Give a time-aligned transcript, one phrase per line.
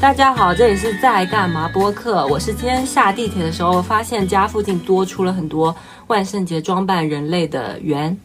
[0.00, 2.26] 大家好，这里是在干嘛播客。
[2.28, 5.76] 我是今天下地铁的时候发现家附近多出了很多
[6.06, 8.18] 万圣节装扮人类的圆。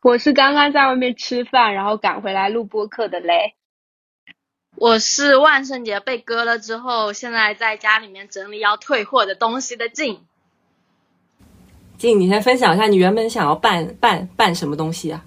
[0.00, 3.54] 我是刚刚在外面吃饭，然后赶回来录播客的雷。
[4.76, 10.22] 我是万圣节被割了之后，现在在家里面整理要退货的东西的静。
[11.98, 15.22] 静，你先分享一下你原本想要办办办什么东西啊？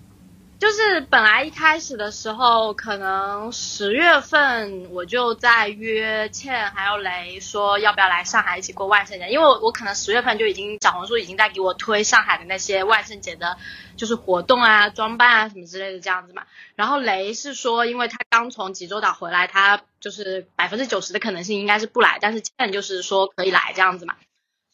[0.60, 13.58] 就是本来一开始的时候，可能十月份我就在约倩还有雷说要不要来上海一起过万圣节，因为我我可能十月份就已经小红书已经在给我推上海的那些万圣节的，
[13.96, 16.46] 就是活动啊、装扮啊什么之类的这样子嘛。
[16.76, 24.18] 然后雷是说，因为他刚从济州岛回来，他就是百分之九十的可能性应该是不来，但是倩就是说可以来这样子嘛。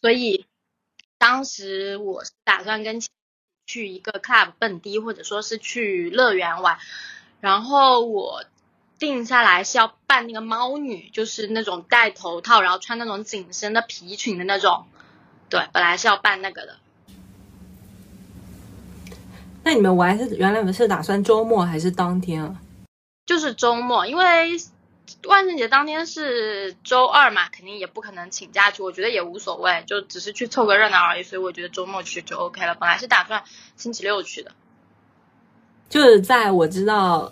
[0.01, 0.47] 所以
[1.19, 2.99] 当时我是打算跟。
[3.65, 6.77] 去一个 club 蹦迪，或者说是去乐园玩，
[7.41, 8.43] 然后我
[8.99, 14.85] 定下来是要扮那个猫女，就是那种戴头套，然后穿那种紧身的皮裙的那种。
[15.49, 16.77] 对，本来是要扮那个的。
[19.63, 22.61] 那你们玩是原来你们是打算周末还是当天啊？
[23.25, 24.57] 就是周末，因为。
[25.27, 32.75] 万圣节当天是周二嘛，肯定也不可能请假去，我觉得也无所谓，就只是去凑个热闹而已，所以我觉得周末去就 OK 了。
[32.75, 33.43] 本来是打算
[33.75, 34.51] 星期六去的，
[35.89, 37.31] 就是在我知道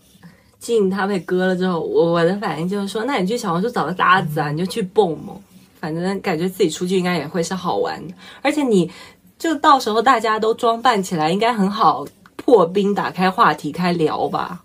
[0.60, 5.36] 静他被割了之后，我我的反应就是说，那你去小红书找个搭子啊，你就去蹦嘛，
[5.80, 8.92] 反正感觉自己出去应该也会是好玩的，而且你
[9.38, 14.64] 就到时候大家都装扮起来，应该很好破冰，打开话题开聊吧。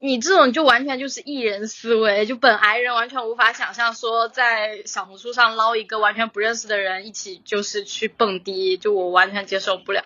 [0.00, 10.04] 你这种就完全就是艺人思维，就本癌人完全无法想象说在小红书上捞一个完全不认识的人一起就是去蹦迪，就我完全接受不了。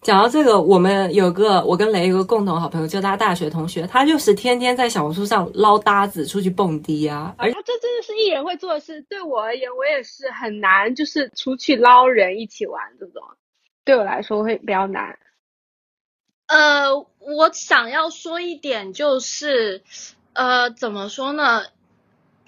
[0.00, 7.34] 讲到这个，我们有个我跟雷有个共同好朋友，就他大学同学，他就是天天在小红书上捞搭子出去蹦迪啊。
[7.36, 13.22] 而他这真的是艺人会做的事，对我而言，我也是很难，就是出去捞人一起玩这种，
[13.84, 15.18] 对我来说会比较难。
[16.50, 19.84] 呃，我想要说一点就是，
[20.32, 21.64] 呃，怎么说呢？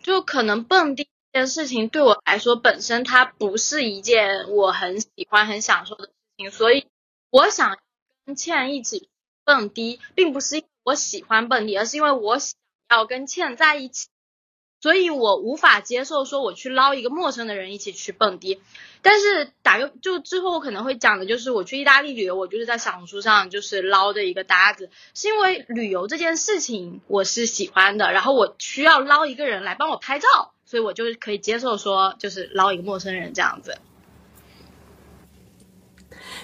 [0.02, 6.88] 就可能蹦迪这件事情对我来说，本身它不是一件我很喜欢、很享受的事情，所以
[7.30, 7.78] 我想
[8.26, 9.08] 跟倩一起
[9.44, 12.56] 蹦迪，并不是我喜欢蹦迪，而是因为我想
[12.90, 14.08] 要跟倩在一起。
[14.82, 18.60] 所以我无法接受说我去捞一个陌生的人一起去蹦迪，
[19.00, 33.78] 但是打个就之后我可能会讲的就是我去意大利旅游，我就是在小红书上就是捞的一个搭子，是因为旅游这件事情我是喜欢的，然后我需要捞一个人来帮我拍照，所以我就可以接受说就是捞一个陌生人这样子。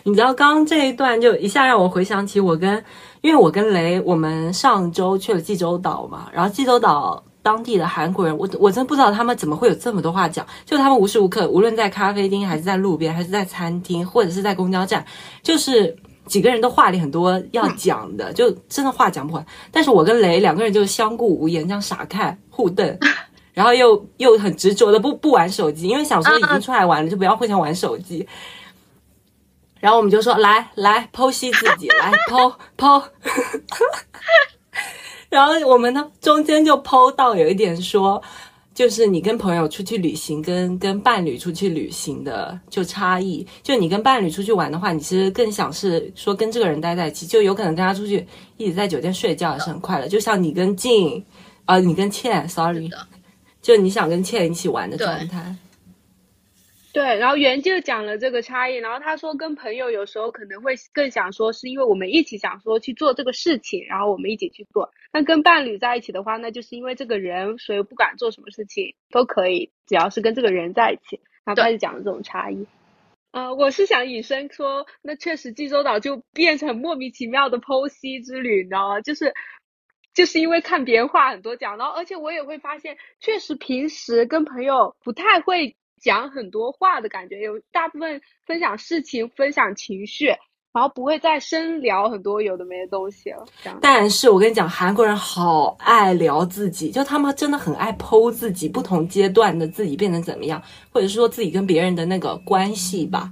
[0.04, 2.84] 你知道刚刚这一段就一下让我回想起我跟，
[3.20, 7.24] 因为我跟雷我们上周去了济州岛嘛，然后济州岛。
[7.48, 10.46] 当地的韩国人，我我真不知道他们怎么会有这么多话讲。
[10.66, 15.02] 就他们无时无刻，无论在咖啡厅，还是在路边，还是在餐厅，或者是在公交站，
[15.42, 19.46] 就是几个人都话里很多要讲的，就真的话讲不完。
[19.72, 22.98] 但是我跟雷两个人就相顾无言，这样傻看互瞪，
[23.54, 28.28] 然后又又很执着的不不玩手机，因为想说已经出来玩了，就不要互相玩手机。
[29.80, 33.02] 然后我们就说来来剖析自己，来剖剖。
[35.30, 38.20] 然后我们呢，中间就剖到有一点说，
[38.74, 43.46] 就是你跟朋友出去旅行，跟跟伴侣出去旅行的就差异。
[43.62, 50.08] 就你跟伴侣出去玩的话，你其实更想是说跟这个人待在一起，就有可能跟他出去一直在酒店睡觉也是很快乐。
[50.08, 51.22] 就像你跟静，
[51.66, 52.88] 啊，你跟倩，sorry，
[53.60, 55.54] 就你想跟倩一起玩的状态。
[56.90, 64.90] 对，然后袁就讲了这个差异，然后他说跟朋友有时候可能会更想说，是因为我们一起想说去做这个事情，然后我们一起去做。
[65.12, 71.20] 那跟伴侣在一起的话，那就是因为这个人，所以不管做什么事情都可以，只要是跟这个人在一起。
[71.44, 72.66] 然后他就讲了这种差异。
[73.32, 79.00] 呃，我是想引申说，那确实济州岛就变成莫名其妙的剖析之旅，你知道吗？
[79.02, 79.34] 就是
[80.14, 85.76] 就是因为看别人话很多讲，然后而且我也会发现，确实平时跟朋友不太会。
[86.00, 90.26] 讲很多话的感觉，有大部分分享事情、分享情绪，
[90.72, 93.44] 然后不会再深聊很多有的没的东西了。
[93.80, 103.30] 但是我跟你讲，韩国人好爱聊自己，就他们真的很爱剖自己不同阶段的自己变成怎么样，或者是说自己跟别人的那个关系吧。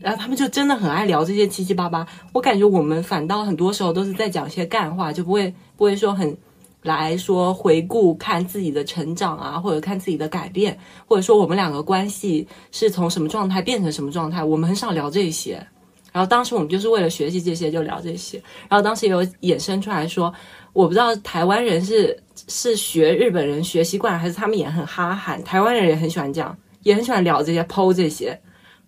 [0.00, 2.06] 然后他们就真的很爱聊这些七七八八。
[2.32, 6.36] 我感觉我们反倒很多时候都是在讲一些干话，就不会不会说很。
[6.84, 15.66] 来说回顾看自己的成长啊，或者看自己的改变，或者说我们两个关系是从什么状态变成什么状态，我们很少聊这些。
[16.12, 18.40] 然后当时我们就是为了学习这些就聊这些。
[18.68, 20.32] 然后当时也有衍生出来说，
[20.72, 25.42] 我不知道台湾人是是学日本人学习惯，还是他们也很哈韩？
[25.42, 28.38] 台湾人也很喜欢这样，也很喜欢聊这些、剖这些，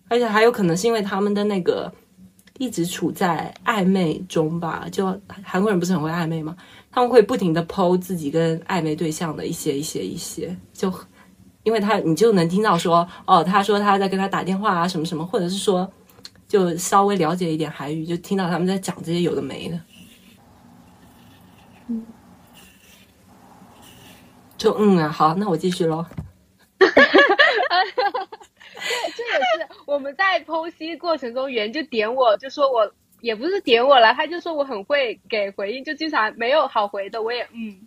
[0.07, 1.91] 而且还有可能是因为他们的那个
[2.59, 4.85] 一直处在暧昧中吧。
[4.89, 5.07] 就
[5.43, 6.55] 韩国人不是很会暧昧吗？
[6.97, 10.91] 他们会不停的剖自己跟暧昧对象的一些、一些、一些，就
[11.61, 15.87] 因为他你就能听到说，哦，他说他在跟他打电话啊，什么什么，或者是说。
[16.47, 19.79] 就稍微了解一点韩语，就听到他们在讲这些有的没的，
[21.89, 22.05] 嗯，
[24.57, 26.05] 就嗯啊，好，那我继续喽。
[26.77, 27.03] 对， 这也
[29.57, 32.89] 是我们在剖析过程中，圆就点我，就说我
[33.21, 37.77] 也不是点我了，他就说我很会给回应，就经常没有好回的，我也嗯。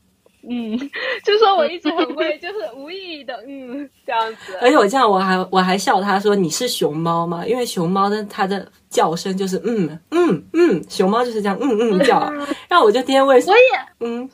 [0.42, 0.74] 嗯，
[1.22, 4.56] 就说我一直很会， 就是无意义的，嗯，这样子。
[4.62, 7.44] 而且我这样，我还我还笑他说你是熊猫吗？
[7.46, 12.32] 因为熊猫的它的叫声就是嗯嗯嗯，熊猫就是这样嗯嗯叫。
[12.70, 13.62] 然后我就天天问，我也
[14.00, 14.30] 嗯，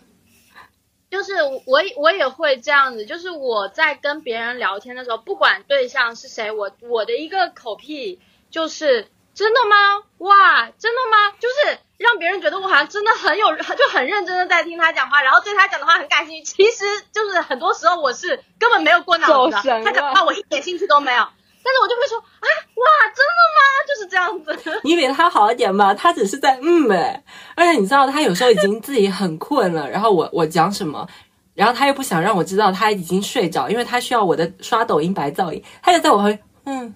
[1.10, 1.32] 就是
[1.66, 10.02] 我我也会这样子，就是我在跟别人聊天的时候，不管对象是谁，我我的一个口癖就是真的吗？
[10.18, 11.30] 哇，真的吗？
[11.38, 11.78] 就是。
[11.98, 16.52] 让别人觉得我好像真的很有， 就很认真的在听他讲话，然后对他讲的话很感兴趣。
[16.52, 21.26] 其实就是很多时候我是根本没有过脑子的，他讲话我一点兴趣都没有。
[21.64, 23.60] 但是我就会说啊，哇，真的吗？
[23.88, 24.80] 就是这样子。
[24.84, 27.24] 你比他好一点吧，他只是在嗯哎，
[27.56, 31.08] 而且你知道他有时候已经自己很困了，然后我我讲什么，
[31.54, 36.94] 然后他又不想让我知道他已经睡着，因为他需要我的刷抖音白噪音，他就在我旁边嗯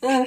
[0.00, 0.26] 嗯。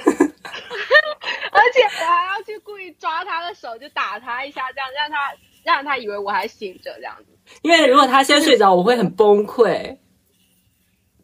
[1.52, 5.16] 而且我还要去故意抓他的手，就打他一下，这样让他
[5.64, 7.26] 让他以为我还醒着这样子。
[7.62, 9.66] 因为如果他先睡着，我会很崩溃。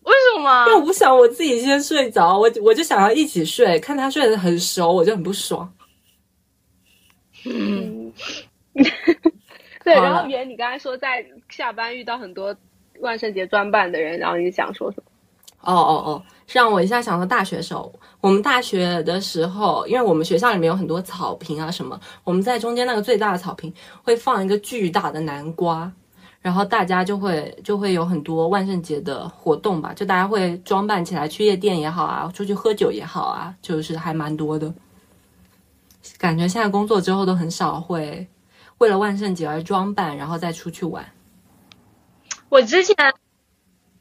[0.02, 0.66] 为什么？
[0.66, 5.72] 因为我不想我自己先睡着，我我就想要一起睡，看他睡得很熟，我就很不爽。
[7.44, 8.12] 嗯，
[9.84, 9.94] 对。
[9.94, 12.56] 然后圆，你刚才说在下班遇到很多
[13.00, 15.10] 万圣节装扮的人，然后你想说什么？
[15.66, 17.92] 哦哦哦，是让我一下想到大学时候。
[18.20, 23.72] 我们大学的时候，因为我们学校里面有很多草坪啊什么，我们在中间那个最大的草坪
[24.02, 25.92] 会放一个巨大的南瓜，
[26.40, 34.72] 然后大家就会就会有很多万圣节的活动吧，就大家会装扮起来去夜店也好啊，出去喝酒也好啊，就是还蛮多的。
[36.18, 38.26] 感觉现在工作之后都很少会
[38.78, 41.04] 为了万圣节而装扮，然后再出去玩。
[42.48, 42.94] 我之前。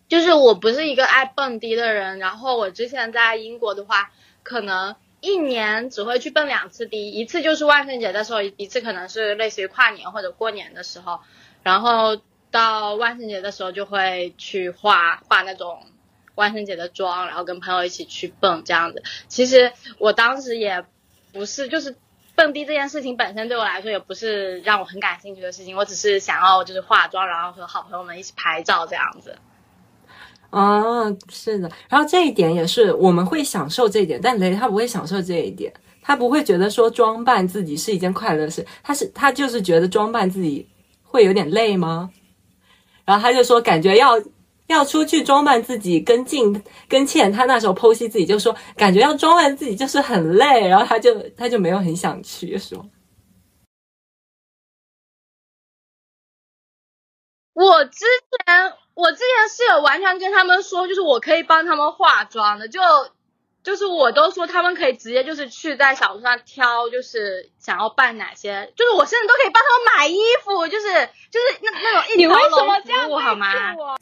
[0.08, 4.12] 就是我不是一个爱蹦迪的人，然后我之前在英国的话，
[4.44, 11.22] 可能一年只会去蹦两次迪，一次就是万圣节的时候，一次可能是类似于跨年或者过年的时候，
[11.64, 12.22] 然后
[12.52, 15.84] 到万圣节的时候就会去化化那种
[16.36, 19.02] 万圣节的妆，然后跟朋友一起去蹦这样子。
[19.28, 20.86] 其实我当时也
[21.34, 21.96] 不是，就是
[22.36, 29.38] 蹦迪这件事情本身对我来说也不是让我很感兴趣的事情，我只是想要就是化妆，然后和好朋友们一起拍照这样子。
[30.56, 40.66] 啊，是的，然后这一点也是我们会享受这一点，但雷他不会享受这一点，他不会觉得说装扮自己是一件快乐事，他是他就是觉得装扮自己
[41.04, 42.10] 会有点累吗？
[43.04, 44.14] 然后他就说感觉要
[44.68, 52.90] 要出去装扮自己，跟静跟倩他那时候剖析自己就说感觉要装扮自己就是很累，然后他就他就没有很想去说。
[57.54, 58.06] 我之
[58.46, 58.85] 前。
[58.96, 62.80] 我之前室友完全跟他们说，就是我可以帮他们化妆的，就
[63.62, 70.88] 就是我都说他们可以直接就是去在小红书上挑，就是想要办哪些，就是我甚至都可以帮他们买衣服，就是
[71.30, 73.48] 就是那那种一条龙服务，好吗？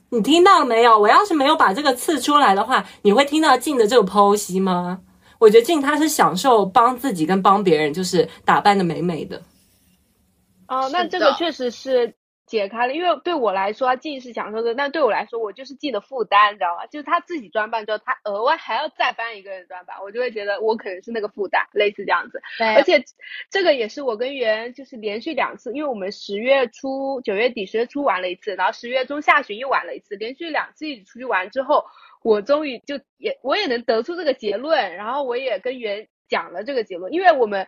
[0.09, 0.95] 你听到没有？
[0.99, 4.99] 我要是没有把这个刺出来的话，你会听到静的这个剖析吗？
[5.39, 9.41] 我觉得静她是享受帮自己跟帮别人，就是打扮的美美的。
[10.67, 12.13] 哦，那这个确实是。
[12.45, 16.85] 解开了，因为对我来说，他既是享受的，但对我来说，我就是既的负担，你知道吗？
[16.87, 22.41] 就是他自己装扮之后，他额外还要再帮一个人装扮，我就会觉得我可能是那个负担，类似这样子。
[22.57, 23.03] 对，而且
[23.49, 31.85] 这个也是我跟袁就是连续两次，因为我们十月初、九月底、十月初玩了一次，然后十月中下旬又玩了一次，连续两次一起出去玩之后，
[32.23, 37.65] 我终于就也我也能得出这个结论，然后我也跟袁讲了这个结论，因为我们。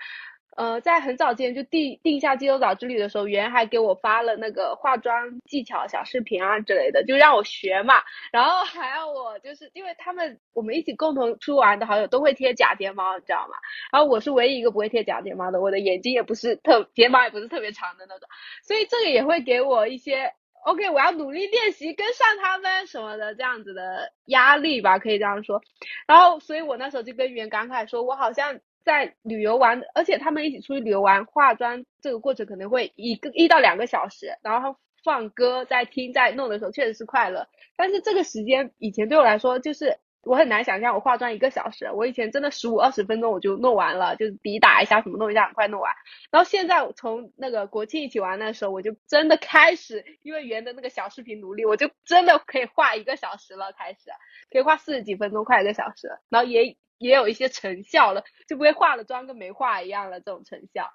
[0.55, 7.95] 呃，在很早之前就定定下济州岛之旅的时候，袁还给我发了那个化妆技巧小视频啊之类的，就让我学嘛。
[8.31, 13.57] 然后还要我就是因为他们我们一起共同出玩的好友都会贴假睫毛，你知道吗？
[13.91, 18.29] 然后我是唯一一个不会贴假睫毛的，我的眼睛也不是特睫毛也不是特别长的那种，
[18.63, 20.31] 所以这个也会给我一些
[20.63, 25.61] OK，我要努力练习跟上他们什么的这样子的压力吧，可以这样说。
[26.07, 28.61] 然后所以我那时候就跟袁感慨说，我好像。
[28.85, 37.47] 在旅游玩，而且他们一起出去旅游玩，化妆这个过程可能会一个一到两个小时，然后放歌，在听，在弄的时候确实是快乐。
[37.75, 45.91] 但是这个时间以前对我来说，就是我很难想象我化妆一个小时，我以前真的十五二十分钟我就弄完了，就是笔打一下什么弄一下很快弄完。
[46.31, 54.11] 然后现在从那个国庆一起玩的时候，我就真的开始因为圆的那个小视频努力，我就真的可以画一个小时了，开始
[54.51, 60.91] 可以画四十几分钟，快一个小时，然后也也有一些成效了，就不会化了妆跟没化一样了这种成效。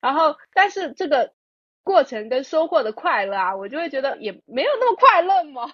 [0.00, 1.32] 然后但是这个。
[1.84, 5.70] 过程跟收获的快乐啊，我就会觉得也没有那么快乐嘛，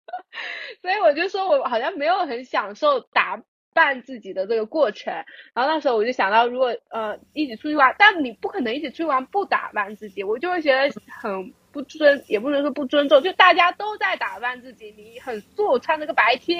[0.80, 3.42] 所以我就说我好像没有很享受打
[3.74, 5.12] 扮自己的这个过程。
[5.52, 16.56] 然后那时候我就想到，如果呃一起出去玩，但你不可能一起出去玩不打扮自己，我就会觉得很不尊，也不能说不尊重，就大家都在打扮自己，你很素，穿着个白 T。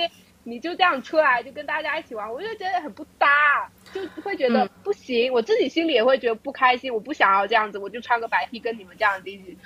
[0.48, 3.26] 你就这样出来就跟大家一起玩，我就觉得很不搭，
[3.92, 5.32] 就会觉得不行。
[5.32, 9.58] 我自己心里也会觉得不开心，我不想要这样子，我就穿个白 T 跟你们这样子一起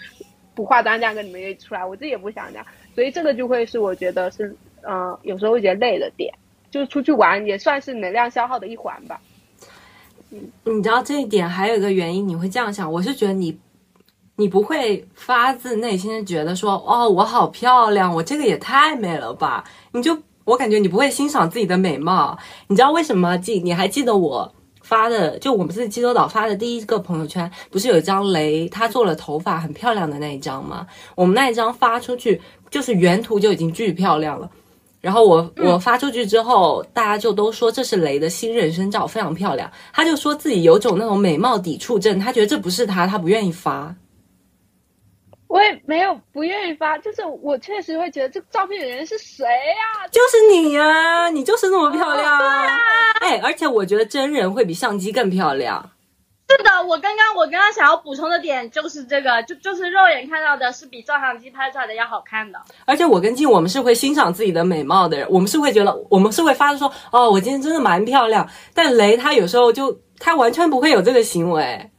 [0.55, 2.67] 不化妆这样跟你们一起出来，我自己也不想这样。
[2.95, 6.33] 所以这个就会是我觉得是，嗯，有时候会觉得累的点，
[6.71, 9.21] 就是出去玩也算是能量消耗的一环吧。
[10.31, 13.61] 嗯，你知道这一点还有一个原因，你会这样想，我是觉得你，
[14.37, 20.17] 你不会发自内心的觉得说，哦，我好漂亮，我这个也太美了吧，你就。
[20.51, 23.39] 我感觉你不会欣赏自己的美貌，你知道为什么？
[23.39, 24.53] 记你还记得我
[24.83, 30.85] 发的，就我们是济州岛发的第一个朋友圈，不是有一张雷他做了头发很漂亮的那一张吗？
[31.15, 34.51] 我们那一张发出去，就是原图就已经巨漂亮了。
[35.01, 39.71] 然后我我发出去之后，大家就都说这是雷的新人生照，非常漂亮。
[39.93, 43.95] 他就说自己有种那种美貌抵触症，他觉得这不是他，他不愿意发。
[45.51, 50.07] 我也没有不愿意发，就是我确实会觉得这照片的人是谁呀？
[50.09, 52.79] 就是你呀，你就是那么漂亮啊！
[53.21, 55.91] 哎，而且我觉得真人会比相机更漂亮。
[56.49, 62.61] 是的，我刚刚我刚刚想要补充的点就是这个，就就是肉眼看到的是比照相机拍出来的要好看的。
[62.85, 68.49] 而且我跟静，我们是会欣赏自己的美貌的人，我们是会觉得，我们是会发说，哦，我今天真的蛮漂亮。
[68.73, 71.91] 但雷他有时候就他完全不会有这个行为。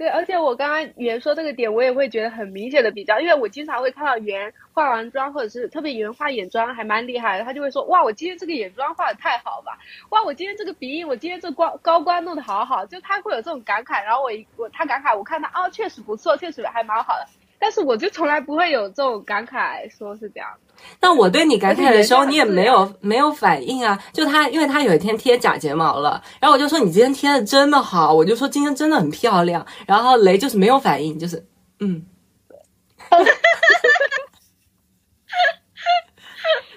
[0.00, 9.78] 对，而且我刚刚圆说这个点，我也会觉得很明显的比较，因为我经常会看到圆化完妆，或者是特别圆化眼妆还蛮厉害的，他就会说哇，我今天这个眼妆画的太好吧，
[10.08, 17.26] 哇，我今天这个鼻影，我今天这光高光弄的好好，就他会有这种感慨，然后我一我他感慨，我看他啊，确实不错，确实还蛮好的。
[17.60, 20.48] 但是我就从来不会有这种感慨，说是这样。
[20.98, 24.02] 那我对你感慨的时候，你也没有没有反应啊？
[24.14, 29.66] 就他，因为他有一天贴假睫毛了，然后我就说你今天贴的真的好，我就说今天真的很漂亮。
[29.86, 31.46] 然后雷就是没有反应，就是
[31.80, 32.06] 嗯。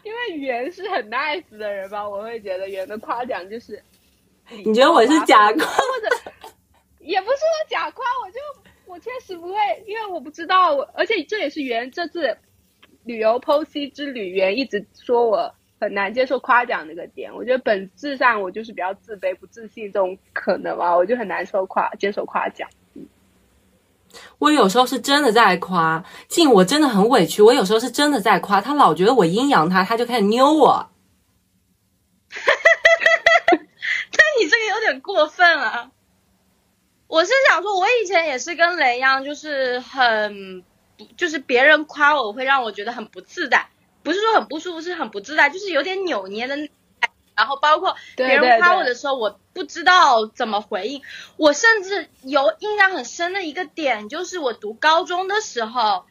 [0.04, 3.82] 因为圆是很 nice 的人吧，我会觉得圆的夸奖就是。
[4.50, 5.66] 你觉得我是假夸？
[5.66, 6.10] 或者
[7.00, 8.38] 也不是说假夸，我就。
[8.86, 9.56] 我确实不会，
[9.88, 12.38] 因为我不知道，我而且这也是圆这次
[13.04, 17.34] 旅游剖析之旅圆一直说我很难接受夸奖那个点。
[17.34, 22.70] 我觉得本质上我就是比较自卑、不自信这种可能吧，我就很难受夸接受夸奖。
[24.38, 27.42] 我有时候是真的在夸静，我真的很委屈。
[27.42, 30.92] 我有时候是真的在夸他，老觉得我阴阳他，他就开始扭我。
[33.50, 33.60] 但
[34.40, 35.90] 你这个有点过分啊。
[37.14, 40.64] 我是想说，我以前也是跟雷一样，就是很，
[41.16, 43.68] 就是别人夸我会让我觉得很不自在，
[44.02, 46.58] 不是说很不舒服，是很不自在，就是有点扭捏的。
[47.36, 51.04] 然后包括别人夸我的时候，我不知道怎么回应。
[51.38, 56.06] 我甚至有印象很深的一个点，就是我读高中的时候，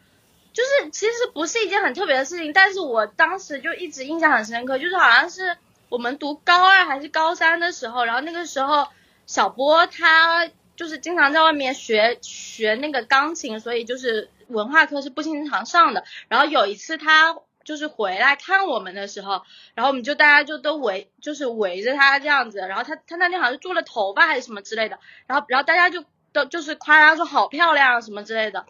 [0.53, 5.57] 就是其实不是一件很特别的事情，但是我当时就一直印象很深刻，就是好像是
[5.89, 8.87] 我们读高二还是高三的时候，然后那个时候
[9.27, 10.49] 小波他。
[10.77, 16.05] 就是经常在外面学学那个钢琴，所以就是文化课是不经常上的。
[16.29, 19.43] 然后有一次他就是回来看我们的时候，
[19.75, 22.59] 然后我们就大家就都围就是围着他这样子。
[22.59, 24.99] 然后他他那天好像做了头发还是什么之类的。
[25.27, 28.67] 然后然后大家就都就是夸他说好漂亮什么之类的。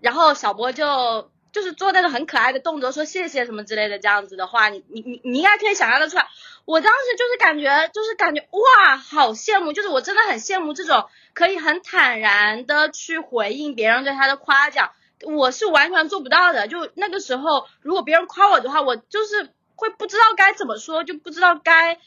[0.00, 6.26] 然后小波就就是做那个很可爱的动作，说谢谢什么之类的这样子的话，你你你你应该可以想象得出来。
[6.64, 14.90] 我当时就是感觉，就是感觉哇，好羡慕，就是我真的很羡慕这种可以很坦然的去回应别人对他的夸奖，
[15.22, 16.66] 我是完全做不到的。
[16.66, 22.00] 就那个时候，如果别人夸我的话，我就是会不知道该怎么说，就不知道该，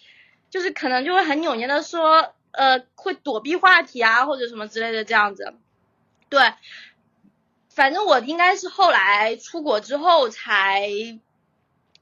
[0.49, 5.53] 就是可能就会很扭捏的说，呃，会躲避话题啊，或者什么之类的这样子。
[6.29, 6.41] 对，
[7.77, 10.89] 反正我应该是后来出国之后才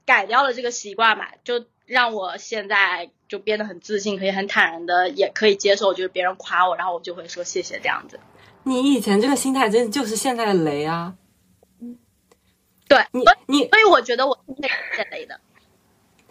[0.05, 1.65] 改掉了这个习惯嘛，就。
[1.88, 8.20] 让我现在就变得很自信，可以很坦然的，也可以接受，就是别人夸我，然后我就会说谢谢这样子。
[8.63, 11.13] 你以前这个心态真的就是现在的雷啊！
[12.88, 14.67] 对你你，所以我觉得我是被
[15.12, 15.39] 雷的。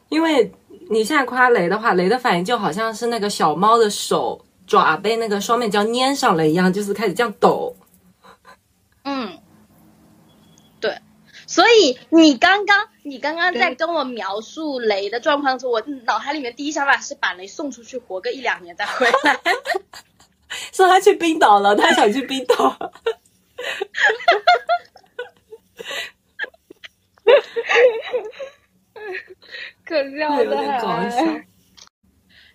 [0.08, 0.50] 因为
[0.90, 7.72] 你现在夸雷的话，雷的反应就好像是那个小猫的手爪被那个双面胶粘上了一样，就是开始这样抖。
[9.04, 9.38] 嗯，
[10.80, 10.98] 对。
[11.46, 19.40] 所以你刚刚你刚刚在跟我描述雷的状况的时候，我脑海里面第一想法是把雷送出去活个一两年再回来。
[20.72, 22.78] 说他去冰岛了，他想去冰岛。
[29.84, 31.44] 可笑的很。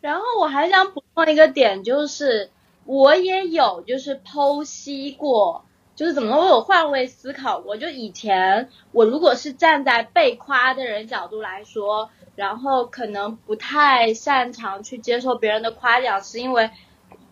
[0.02, 2.50] 然后我还想补充一个点，就是
[2.86, 5.66] 我也有就是剖析过，
[6.00, 7.76] 就是怎么我有换位思考过。
[7.76, 16.72] 就以前我如果是站在被夸的人角度来说，然后可能不太擅长去接受别人的夸奖，是因为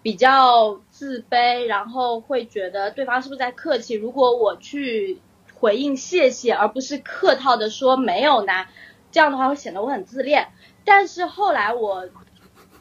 [0.01, 3.93] 比较自卑，然后会觉得对方是不是在客气。
[3.93, 5.21] 如果我去
[5.53, 8.65] 回应谢谢，而不是客套的说没有呢？
[9.11, 10.49] 这样的话会显得我很自恋，
[10.83, 12.09] 但是后来我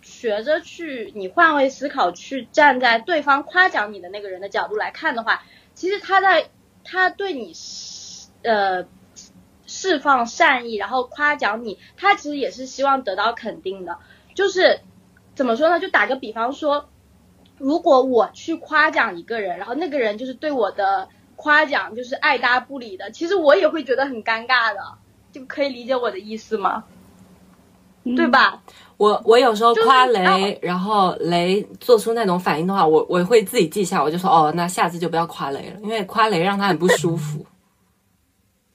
[0.02, 5.44] 学着去你换位思考，去站在对方夸奖你的那个人的角度来看的话，
[5.76, 6.50] 其实他在
[6.83, 7.52] 他对你
[8.42, 8.85] 呃
[9.68, 13.99] 释放善意，然后夸奖你，他其实也是希望得到肯定的。
[14.35, 14.80] 就是
[15.37, 15.78] 怎么说呢？
[15.78, 16.88] 就打个比方说，
[17.59, 24.99] 如果我去夸奖一个人，然后那个人就是对我的夸奖就是爱搭不理的，其实我也会觉得很尴尬的。
[25.33, 26.85] 就可以理解我的意思吗？
[28.04, 28.62] 对吧？
[28.96, 37.44] 我我有时候夸雷，然后雷做出那种反应的话，我我会自己记下，我就说哦，那下次就不要夸雷了，因为夸雷让他很不舒服。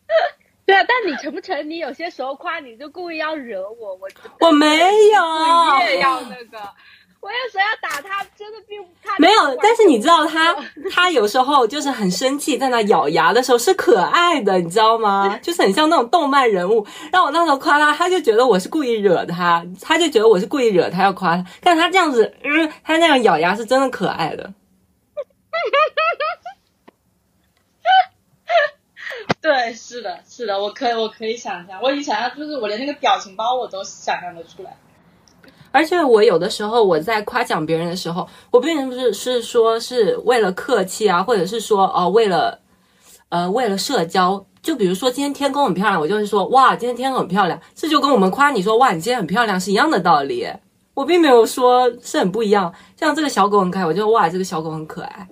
[0.66, 1.70] 对啊，但你成不成？
[1.70, 4.08] 你有些时候夸你就故意要惹我，我
[4.40, 6.60] 我没有，你也要那个。
[7.22, 9.56] 我有时候要打他，真的并他没有。
[9.62, 10.56] 但是你知道他，
[10.92, 15.38] 他有时候就是很生气，在那咬牙的时候是可爱的，你知道吗？
[15.38, 16.88] 就是很像那种动漫人物。
[17.12, 21.46] 让我那时候夸他，他就觉得我是故意惹他，他就觉得我是故意惹他要夸他。
[21.62, 24.52] 但他这样子，嗯，他那样咬牙是真的可爱的。
[29.42, 34.76] 对，是的，是的，我可以，我可以想象，我已经想象，就是我连那个表情包我都想象得出来。
[35.72, 42.60] 而且我有的时候我在夸奖别人的时候，我并不是是说是为了客气啊，或者是说哦为了，
[43.30, 44.46] 呃为了社交。
[44.62, 50.48] 就比如说今天天空很漂亮，我就会说哇今天天空很漂亮，这就跟我们夸你说哇你今天很漂亮是一样的道理。
[50.94, 52.72] 我并没有说是很不一样。
[52.96, 55.28] 像这个小狗很可爱，我就哇这个小狗很可爱。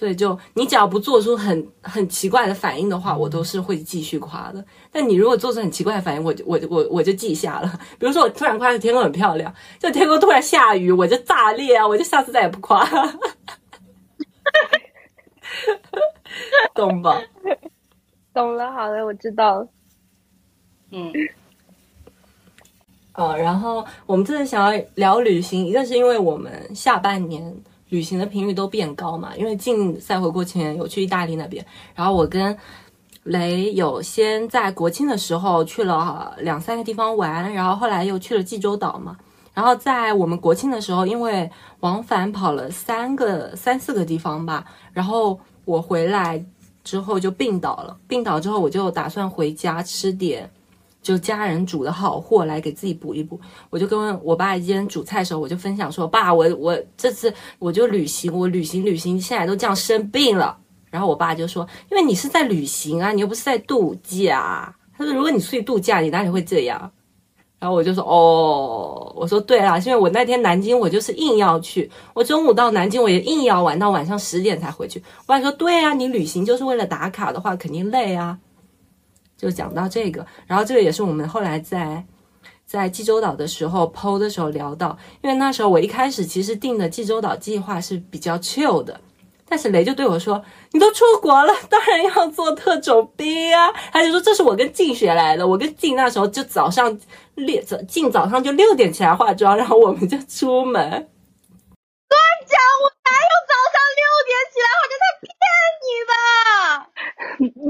[0.00, 4.64] 所以就你只要不做出很很奇怪的反应的话，我都是会继续夸的。
[4.90, 7.78] 但你如果做出很奇怪的反应，我就我我我就记下了。
[8.00, 11.86] 比如说我突然夸天空很漂亮，就天空突然下雨，我就炸裂啊！
[11.86, 12.88] 我就下次再也不夸，
[16.74, 17.20] 懂吧？
[18.32, 19.68] 懂了，好的，我知道了。
[20.92, 21.12] 嗯，
[23.12, 27.54] 呃，然后我们这次想要聊旅行，一个是因为我们下半年。
[27.90, 32.56] 旅行的频率都变高嘛，因为进赛回国前有去意大利那边，然后我跟
[33.24, 39.16] 雷有先在国庆的时候去了两三个地方玩，然后后来又去了济州岛嘛，
[39.52, 41.50] 然后在我们国庆的时候，因为
[41.80, 46.42] 往返跑了三个三四个地方吧，然后我回来
[46.82, 50.50] 之后就病倒了，病倒之后我就打算回家吃点。
[51.02, 60.58] 就家人煮的好货来给自己补一补，我就跟我爸今天煮菜的时候，我就分享说，爸，我我这次我就旅行，我旅行旅行，现在都这样生病了。
[60.90, 64.74] 然后我爸就说，因为你是在旅行啊，你又不是在度假。
[64.98, 66.90] 他说，如果你出去度假，你哪里会这样？
[67.58, 75.02] 然后我就说，哦，我说对啦，因为我那天南京我就是硬要去，我中午到南京我也硬要玩到晚上十点才回去。
[75.18, 78.38] 我爸说，对啊，你旅行就是为了打卡的话，肯定累啊。
[79.40, 82.04] 就讲到这个，然后这个也是我们后来在
[82.66, 89.00] 在济州岛的时候剖的时候聊到，因为那时候我一开始其实定的济州岛计划是比较 chill 的，
[89.48, 97.00] 但是雷就对我说：“你都出国了，当然要做特种兵啊！”他就说：“这是我跟静学来的，我跟静那时候就早上
[97.34, 100.92] 六早静早上就六点起来化妆，然后我们就出门。”乱
[102.46, 104.92] 讲，我哪有早上六点起来化妆？
[105.00, 105.32] 他骗
[105.80, 106.90] 你吧。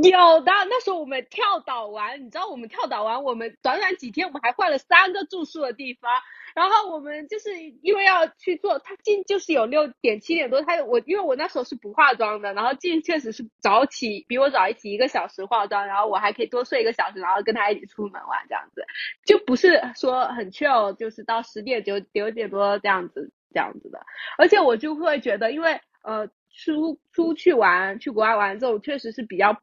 [0.03, 6.11] 有的，那时候我们跳岛玩，你知道我们跳岛玩，我们短短几天，我们还换了三个住宿的地方。
[6.53, 7.51] 然后我们就是
[7.83, 18.85] 因为要去做，他进就是有六点七点多，他我因为我那时候是不化妆的，然后进确实是早起，比我早一起一个小时化妆，然后我还可以多睡一个小时，然后跟他一起出门玩这样子，
[19.25, 24.05] 就不是说很 chill，就是到十点九九点多这样子这样子的。
[24.37, 29.61] 而且我就会觉得，因为呃，出出去玩，去国外玩这种确实是比较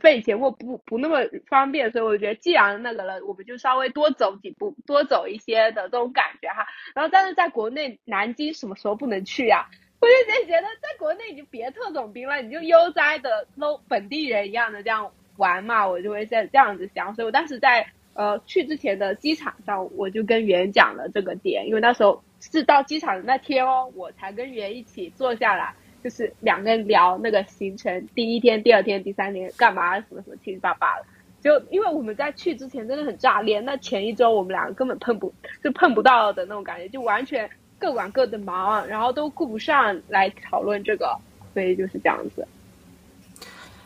[0.00, 6.66] 费钱或不不那么方便，所以我觉得既然那个了，我们就稍微多走几步，多走一些的这种感觉哈。
[6.94, 9.66] 然后，但是在国内，南京什么时候不能去呀？
[9.98, 17.14] 我就觉得在国内你就别特种兵了，你就悠哉的搂本地人一样的这样玩嘛，我就会在这样子想。
[17.14, 31.06] 所以我当时在呃去之前的机场上，我就跟袁讲了这个点，因为那时候是到机场的那天哦，我才跟圆一起坐下来，就是两个人聊那个行程，第一天、第二天、第三天干嘛什么什么七七八八的。
[31.42, 35.32] 就因为我们在去之前真的很炸裂，那前一周我们两个根本碰不
[35.62, 37.48] 就碰不到的那种感觉，就完全。
[37.78, 41.14] 各管各的忙，然后都顾不上来讨论这个，
[41.52, 42.48] 所以就是这样子。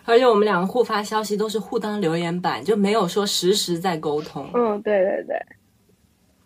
[0.05, 4.49] 而且我们两个互发消息都是互当留言板，就没有说实时在沟通。
[4.55, 5.37] 嗯，对对对。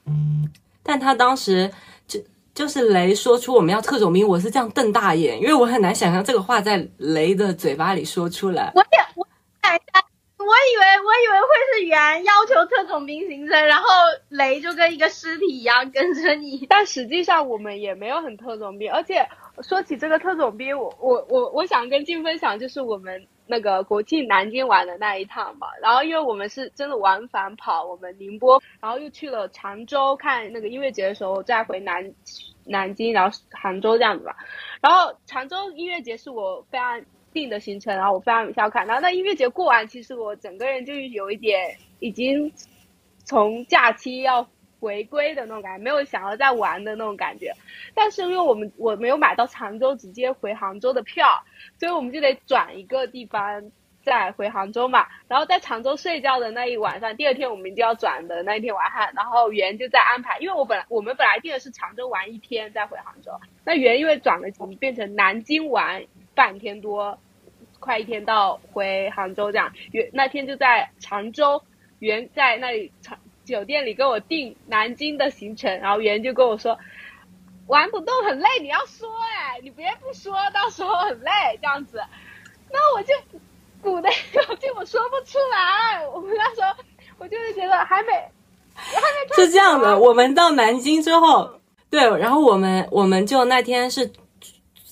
[0.07, 0.51] 嗯，
[0.83, 1.71] 但他当时
[2.55, 8.73] 就就是雷说出我们要特种兵，我是这样瞪大眼，因为我很难想象这个话在雷的嘴巴里说出来。
[8.75, 9.29] 我也我
[9.63, 10.03] 想一下。
[10.39, 13.87] 我以为我以为会是原要求特种兵行程，然后
[14.29, 16.65] 雷就跟一个尸体一样跟着你。
[16.69, 19.29] 但实际上我们也没有很特种兵，而且
[19.63, 25.69] 说起这个特种兵，我我我我想跟静分享，就是我们那个国庆南京玩的那一趟嘛。
[25.81, 32.15] 然后因为我们是真的往返跑，我们宁波，然后又去了常州看那个音乐节的时候，再回南
[32.65, 34.37] 南京，然后杭州这样子吧。
[34.81, 37.03] 然后常州音乐节是我非常。
[37.35, 38.87] 定的行程，然后我非常有效看。
[38.87, 42.53] 然后那音乐节过完，其实我整个人就有一点已经
[43.25, 44.49] 从假期要
[44.85, 47.55] 回归的那种感觉，没有想要再玩的那种感觉。
[47.95, 51.27] 但是因为我们我没有买到常州直接回杭州的票，
[51.81, 53.73] 所以我们就得转一个地方
[54.05, 55.07] 再回杭州嘛。
[55.27, 63.33] 然后在常州睡觉的那一晚上，第二天我们就要转的那一天晚上，然后袁就在安排，因为我本来我们本来定的是常州玩一天再回杭州，
[63.65, 67.19] 那袁因为转了机变成南京玩半天多。
[67.81, 71.63] 快一天到回杭州这样，原那天就在常州，
[71.99, 76.79] 原在那里常酒店里跟我订南京的行程，然后原就跟我说，
[77.67, 81.31] 玩不动很累，你要说哎，你别不说到时候很累
[81.61, 82.01] 这样子，
[82.73, 83.15] 那我就
[83.83, 86.07] 鼓的有劲，我说不出来。
[86.09, 86.69] 我们那时候
[87.19, 88.13] 我就是觉得还没，
[88.75, 94.11] 还没是这样的，我们到南京之后，对，然后我们我们就那天是。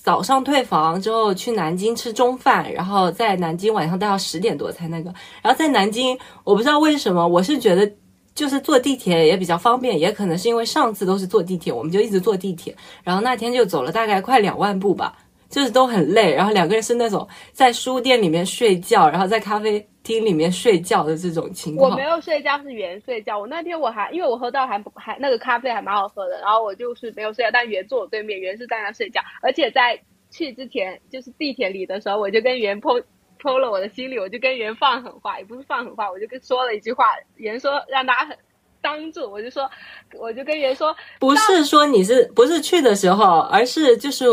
[0.03, 5.05] 早上退房之后去南京吃中饭，然后在南京晚上待到十点多才那个。
[5.41, 7.89] 然后在南京，我不知道为什么，我是觉得
[8.35, 12.75] 就是坐地铁也比较方便，也可能是因为上次都是坐地铁，我们就一直坐地铁。
[13.03, 15.17] 然后那天就走了大概快两万步吧，
[15.49, 16.33] 就是都很累。
[16.33, 21.91] 然后两个人是那种在书店里面睡觉，然后在咖啡厅里面睡觉的这种情况。
[21.91, 23.37] 我没有睡觉，是原睡觉。
[23.39, 29.99] 我那天我还因为我喝到还还那个咖啡还蛮好喝的，然后我就是没有睡觉，但原坐我对面，原是在那睡觉，而且在。
[30.35, 32.99] 去之前就是地铁里的时候，我就跟袁碰
[33.43, 38.37] 剖了我的心里，我就跟人放狠话，也不是放狠话，我就跟说了一句话，人说让大家很
[38.81, 39.69] 当住，我就说，
[40.17, 44.25] 我就跟人说，不是说你是不是去的时候，而是就是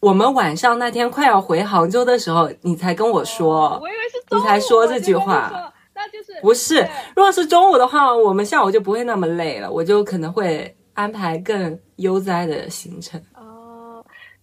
[0.00, 13.20] 我们晚上那天快要回杭州的时候，你才跟我说，我以为是你才说这句话，那就是不是，如果是中午的话，我们下午就不会那么累了，我就可能会安排更悠哉的行程。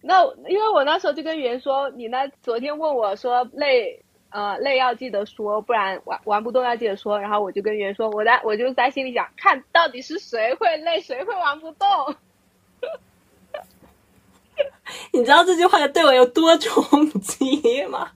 [0.07, 7.19] 那因为我那时候就跟圆说，你那昨天问我说累，呃累要记得说，不然玩玩不动要记得说。
[7.19, 11.87] 然后我就跟圆说，我在我就在心里想，看到底是谁会累，谁会玩不动。
[15.11, 18.11] 你知道这句话对我有多冲击吗？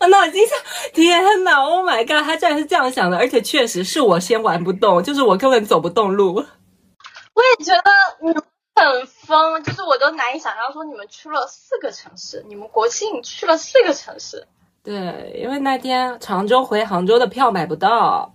[0.00, 0.58] 我脑筋想，
[0.92, 6.34] 天哪，Oh my god，他居然是这样想的，而且确实是我先玩不动，就是我根本走不动路。
[6.34, 7.90] 我也觉得，
[8.22, 8.42] 嗯。
[8.78, 14.46] 很疯，就是我都难以想象，说你们去了四个城市，你们国庆去了四个城市。
[14.82, 18.34] 对，因为那天常州回杭州的票买不到，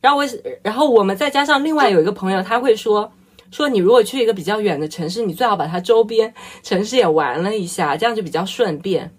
[0.00, 0.26] 然后我，
[0.62, 3.12] 然后我们再加上另外有一个朋友，他会说，
[3.50, 9.14] 说你如果去一个比较远的城市，你最好把它周边城市也玩了一下，这样就比较顺便。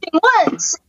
[0.00, 0.22] 请问，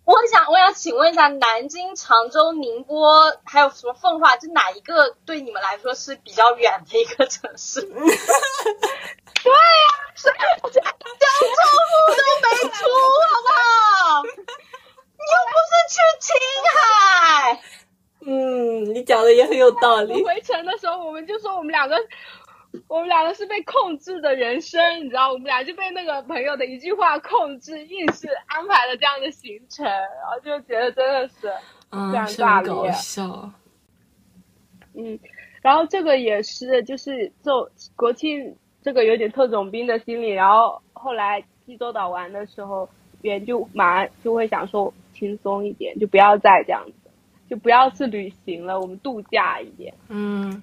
[0.05, 7.81] 我想，我想请问一下，南京、常州、宁波，还有什么奉化，这哪一个对你们来说是比较远的一个城市？
[7.83, 7.99] 对呀，
[10.15, 11.27] 所以交通部
[12.15, 12.85] 都没出，
[13.27, 14.23] 好不好？
[14.23, 16.29] 你又不是去青
[16.71, 17.59] 海。
[18.23, 20.23] 嗯，你讲的也很有道理。
[20.23, 21.97] 回程的时候，我们就说我们两个。
[22.87, 31.51] 我们两个是被控制的人生，你知道，我们俩就被那个朋友的一句话控制，硬是安排了这样的行程，然后就觉得真的是
[32.11, 33.51] 非常大搞笑。
[34.93, 35.19] 嗯，
[35.61, 42.87] 然后这个也是，就是就国庆这个有点特种兵的心理，然后后来济州岛玩的时候，
[43.21, 47.09] 人就马上就会想说轻松一点，就不要再这样子，
[47.49, 49.93] 就不要去旅行了，我们度假一点。
[50.09, 50.61] 嗯，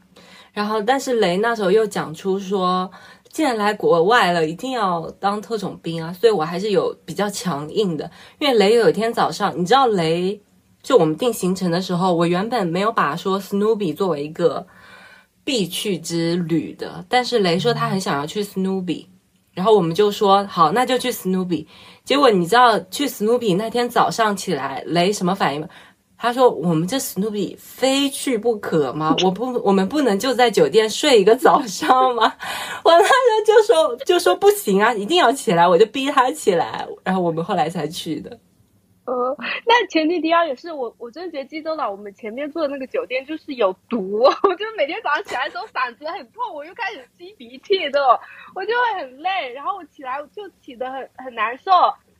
[0.58, 2.90] 然后但是雷那时候又讲出说，
[3.30, 8.10] 既然来国外了，一定要当特种兵啊，所以我还是有比较强硬的。
[8.40, 10.40] 因为雷有一天早上，你知道雷
[10.82, 14.66] 就我们定行程的时候，我原本没有把说 Snoopy 作为一个
[15.44, 19.06] 必去之旅的，但是雷说他很想要去 Snoopy，
[19.52, 21.66] 然后我们就说好，那就去 Snoopy。
[22.02, 25.68] 结果你知道去 Snoopy 那天早上起来，雷什么反应吗？
[26.20, 29.14] 他说：“我们这 Snoopy 非去不可吗？
[29.22, 32.34] 我不，我们不能就在酒店睡一个早上吗？”
[32.82, 38.36] 我那时候就说就说不行啊，一定要起来，我就逼他起来，然后我们后来才去的。
[39.04, 48.00] 呃，那前提第二也是我，我真的觉得济州岛我们前面住的那个酒店就是有毒，我就每天早上起来的时候嗓子很痛，我又开始吸鼻涕的，
[48.56, 51.70] 我就会很累，然后我起来就起得很很难受，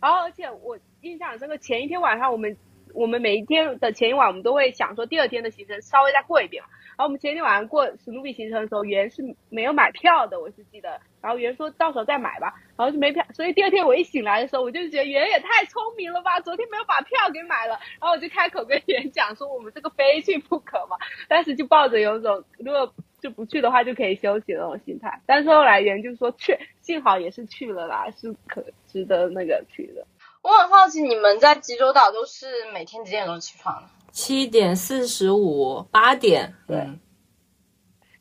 [0.01, 2.57] 然后而且我印象深刻，前一天晚上我们。
[2.95, 6.63] 我们每一天的前一晚，我们都会想说第二天的行程稍微再过一遍。
[6.97, 11.01] 然后我们前一天晚上过史努比行程的时候，袁是没有买票的，我是记得。
[11.21, 13.25] 然后袁说到时候再买吧，然后就没票。
[13.33, 17.79] 所以第二天我一醒来的时候，我就觉得袁也太聪明了吧，昨天没有把票给买了。
[18.01, 20.97] 然后我就开口跟袁讲说，我们这个非去不可嘛。
[21.29, 25.21] 但是就抱着有种如果就不去的话就可以休息的那种心态。
[25.25, 30.05] 但是后来袁就说去，幸好也是去了啦，是可值得那个去的。
[30.41, 33.89] 我很好奇，你们在济州岛都是每天几点钟起床的？
[34.13, 36.55] 七点四十五，八点。
[36.67, 36.89] 对，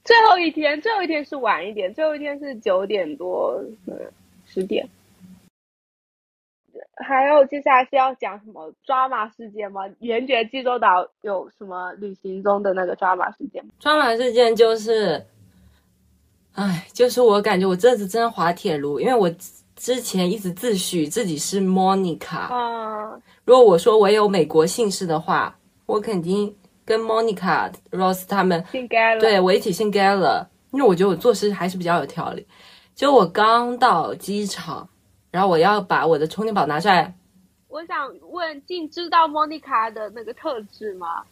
[0.04, 4.12] 最后一天，最后一天是晚一点，最后一天是九点多，嗯，
[4.46, 4.90] 十点。
[6.96, 9.84] 还有接下来是要讲什么抓马事件吗？
[10.00, 13.72] 圆觉济州岛有什么旅行中的那个抓马事件吗？
[13.80, 15.26] 抓马事件就是，
[16.54, 19.32] 哎，就是我感觉我这次真的滑铁卢，因为我。
[19.78, 32.46] 之前一直自诩自己是 Monica，嗯，如果我说我有美国姓氏的话，我肯定跟 Monica、Rose 他们姓 g a l 对我一起姓 g a l 因为我觉得我做事还是比较有条理。
[32.96, 34.90] 就我刚到机场，
[35.30, 37.14] 然后我要把我的充电宝拿出来。
[37.68, 41.24] 我想问，静知道 Monica 的那个特质吗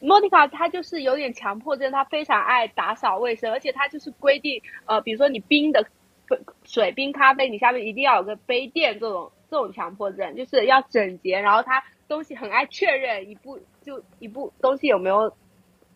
[0.00, 5.84] ？Monica 她就是有点强迫症，她非常爱打扫卫生，而且她就是规定，呃，比如说你冰的。
[6.64, 15.34] 水冰咖啡，你下面一定要有个杯垫，这种这种强迫症就是要整洁，然后他东西很爱确认一步就一步东西有没有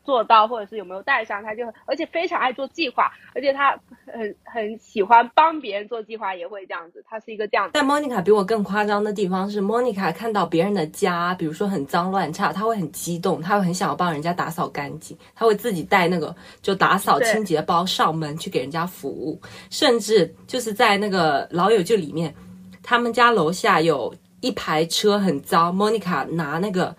[0.09, 7.69] 做到，或者是有没有带上，他就而且非常爱做计划，而且他很很喜欢帮别人做计划，也会这样子，他是一个这样。
[7.75, 22.35] 但 Monica 比我更夸张的地方是，Monica 看到别人的家，比如说很脏乱差，他会很激动，他会很想要帮人家打扫干净，他会自己带那个就打扫清洁包上门去给人家服务，甚至就是在那个老友记里面，
[22.83, 26.97] 他们家楼下有一排车很脏，Monica 拿那个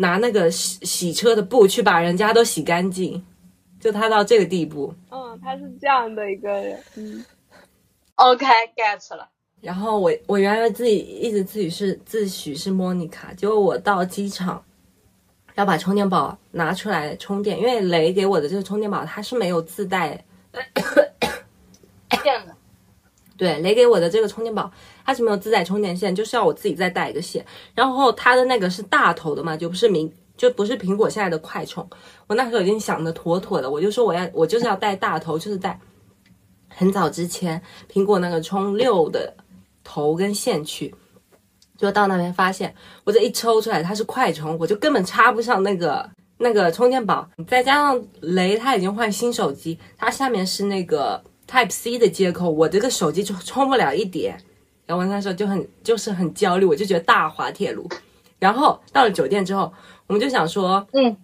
[0.00, 3.22] 拿那个洗洗车的布去把人家都洗干净，
[3.78, 4.92] 就他到这个地步。
[5.10, 6.82] 嗯，他是这样的一个人。
[6.96, 7.24] 嗯
[8.16, 9.28] ，OK，get 了。
[9.60, 14.64] 然后我我原来自己一直自己是自诩是 Monica，结果我到机场
[15.54, 20.24] 要把充电宝拿出来充电，因为雷给我的这个充电宝它是没有自带
[22.22, 22.56] 电的。
[23.36, 24.72] 对，雷给我的这个充电宝
[25.10, 27.44] 它是没有自带充电线，就是要我自己再带一个线。
[27.74, 31.84] 然后它的那个是大头的嘛，就不是明就不是苹果现在的快充。
[32.28, 35.80] 我那时候已经想的妥妥的，我就说我要我就是要带大头，就是带
[36.68, 37.60] 很早之前
[37.92, 39.34] 苹果那个充六的
[39.82, 40.94] 头跟线去。
[41.76, 47.28] 就到那边发现我这一抽出来它是快充，我就根本插不上那个那个充电宝。
[47.48, 51.20] 再加上雷他已经换新手机，它下面是那个。
[51.50, 54.40] Type C 的接口，我这个手机就充不了一点，
[54.90, 57.88] 然后我那时候就很就是很焦虑，我就觉得大滑铁卢。
[58.40, 59.72] 然后到了酒店之后，
[60.08, 61.16] 我们就想说，嗯，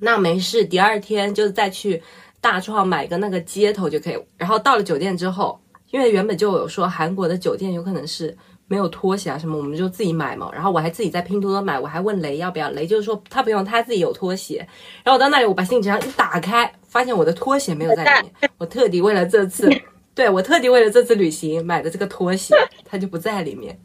[0.00, 2.02] 那没事，第二天就是再去
[2.42, 4.18] 大创买个那个接头就可以。
[4.36, 5.58] 然后到了酒店之后，
[5.92, 8.36] 因为原本就有说韩国的酒店有可能是。
[8.68, 10.50] 没有拖鞋啊什么，我们就自己买嘛。
[10.52, 14.56] 然后我还自己在拼多多买，我还问雷要不要，雷就是说他不用，他自己有拖鞋。
[15.04, 18.50] 然后我到那里，我把行李箱一打开，发现我的拖鞋没有在里面。
[18.58, 19.70] 我特地为了这次，
[20.16, 23.78] 对我特地为了这次旅行买的这个拖鞋，它就不在里面。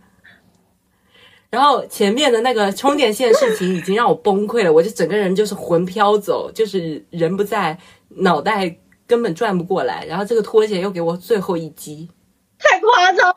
[1.49, 10.05] 然后前面的那个充电线事情已经让我崩溃了，我就整个人就是魂飘走，就是人不在，脑袋根本转不过来。
[10.05, 12.09] 然后这个拖鞋又给我最后一击，
[12.57, 13.29] 太夸张。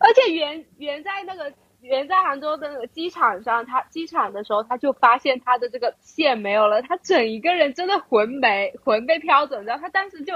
[0.00, 9.76] 而且原原在那个原在杭州的那个机场上，他机场的时候他就发现他的这个线没有了，他整一个人真的魂没魂被飘走，你知道？
[9.76, 10.32] 他当时就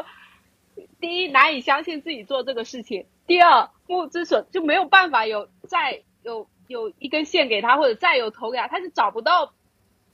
[1.01, 9.53] 第一难以相信自己做这个事情，第二目之所就没有办法有再有有一根线给他，或者再有头给他，他是找不到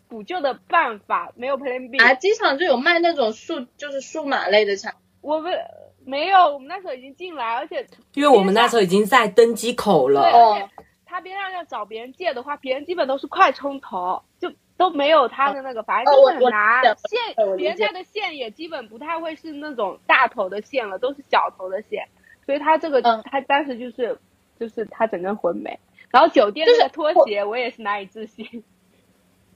[0.09, 1.99] 补救的办法，没有 Plan B。
[1.99, 5.53] 啊，机场就有卖那种数就是数码类的产我们
[6.05, 10.23] 没有，我们那时候已经进来，而且因为我们那时候已经在登机口对，了。
[10.23, 10.71] 而且
[11.07, 16.83] 他边上要找别人借的话，别人基本都是快充头，就都没有他的那个，反正就是很难。
[16.83, 16.97] 哦
[17.37, 22.09] 我我线别家的线也基本不太会是那种大头的线了，都是小头的线，
[22.47, 24.19] 所以他这个、嗯他当时就是
[24.59, 25.79] 就是他整个混没。
[26.11, 28.63] 然后酒店就是拖鞋，我也是难以置信。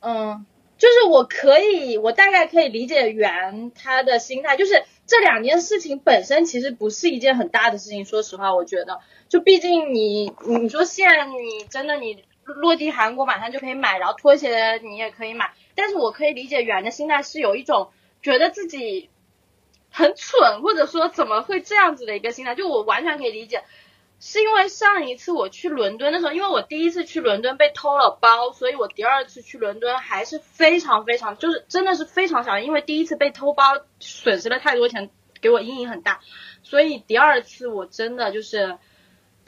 [0.00, 0.44] 嗯，
[0.76, 8.04] 就是我可以，我大概可以理解袁他的心态，就是这两件事情本身其实不是一件很大的事情。
[8.04, 12.24] 说实话，我觉得，就毕竟你你说线，你真的你
[12.57, 17.91] 落地韩国马上就可以买，然后拖鞋你也可以买，但是我可以理解袁的心态是有一种
[18.23, 19.11] 觉得自己
[19.91, 23.63] 很蠢，或者说怎么会这样子的一个心态，就我完全可以理解。
[24.21, 33.63] 是因为上一次我去伦敦的时候，因为我第一次去伦敦被偷了包，所以我第二次去伦敦还是非常非常，就是真的是非常小，因为第一次被偷包
[34.01, 35.09] 损失了太多钱，
[35.41, 36.19] 给我阴影很大，
[36.65, 38.79] 所以第二次我真的就是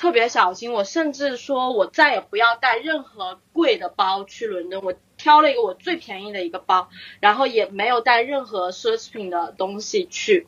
[0.01, 6.89] 特别小心，我甚至说我再也不要带任何贵的包去伦敦，我挑了一个我最便宜的一个包，
[7.21, 10.47] 然后也没有带任何奢侈品的东西去，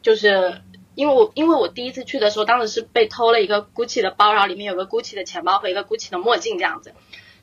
[0.00, 0.62] 就是
[0.94, 6.94] 因为我因为我第一次去的时候，当时是被偷了一个 GUCCI 的包，然后里面有个 GUCCI 的钱包和一个 GUCCI 的墨镜这样子，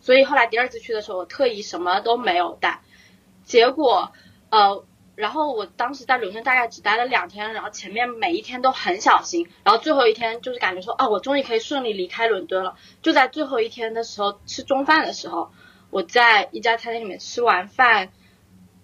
[0.02, 2.82] 所以后来第二次去的时候，我特意什么都没有带，
[3.44, 4.12] 结果
[4.50, 4.84] 呃。
[5.18, 12.76] 然后我当时在伦敦大概只待了两天，然后前面每一天都很小心，然后最后一天就是感觉说，哦，我终于可以顺利离开伦敦了。
[13.02, 15.52] 就在最后一天的时候吃中饭的时候，
[15.90, 18.10] 我在一家餐厅里面吃完饭，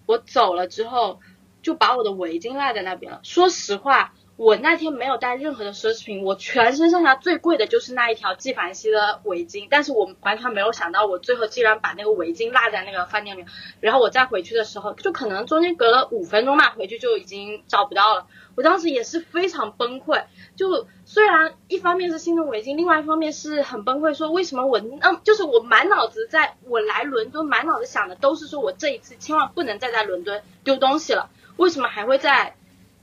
[0.06, 1.20] 我走了之后，
[1.62, 3.20] 就把我的围巾落在那边了。
[3.22, 13.44] 说实话，我那天没有带任何的奢侈品，我全身上下最贵的就是那一条纪梵希的围巾，但是我完全没有想到，我最后竟然把那个围巾落在那个饭店里。
[13.78, 18.26] 然后我再回去的时候，就可能中间隔了五分钟吧，回去就已经找不到了。
[18.56, 20.24] 我当时也是非常崩溃，
[20.56, 32.56] 就虽然一方面是心疼围巾，另外一方面是很崩溃，说为什么我那就是我满脑子在我来伦敦，满脑子想的都是说我这一次千万不能再在伦敦丢东西了，为什么还会在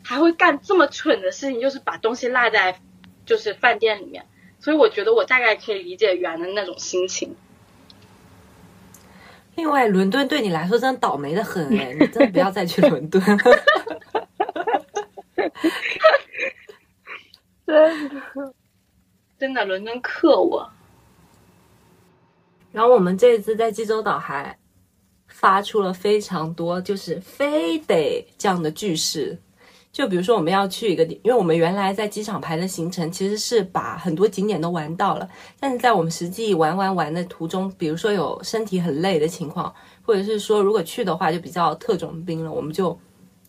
[0.04, 2.80] 还会干这么蠢的事情，就是把东西落在
[3.26, 4.26] 就是饭店里面。
[4.60, 7.36] 所以我觉得我大概可以理解袁的那种心情。
[9.56, 13.22] 另外，伦敦对你来说真的倒霉的很哎， 你真的不要再去伦敦。
[17.66, 18.54] 真的，
[19.40, 20.70] 真的，伦敦克我。
[22.72, 24.58] 然后我们这一次在济州岛还
[25.28, 29.38] 发出了非常多就是非得这样的句式，
[29.92, 35.28] 就比如说我们要去一个地，因为我们原来在机场排的行程其实是把很多景点都玩到了，
[35.60, 42.98] 但是在我们实际玩玩玩的途中，比如说有身体很累的情况，或者是说如果去的话就比较特种兵了，我们就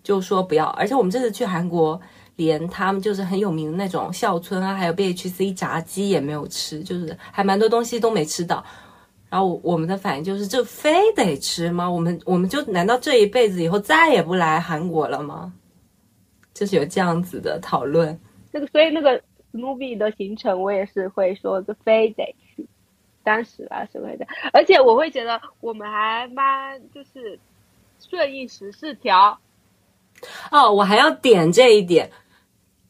[0.03, 0.67] 就说不要。
[0.71, 2.01] 而且我们这次去韩国，
[2.35, 8.65] 连他们就是很有名的那种孝村啊，还有 BHC 炸鸡也没有吃，就是还蛮多东西都没吃到。
[9.31, 11.89] 然后我们的反应就是，这非得吃吗？
[11.89, 15.53] 我们我们就难道这一辈子以后再也不来韩国了吗？
[16.55, 18.19] 就是有这样子的讨论。
[18.51, 19.21] 那个所以那个
[19.53, 22.67] movie 的行程我也是会说，就非得去。
[23.25, 27.39] 当时啊什么的，而且我会觉得我们还蛮就是
[28.01, 29.39] 顺应时事条，
[30.51, 32.11] 哦，我还要点这一点，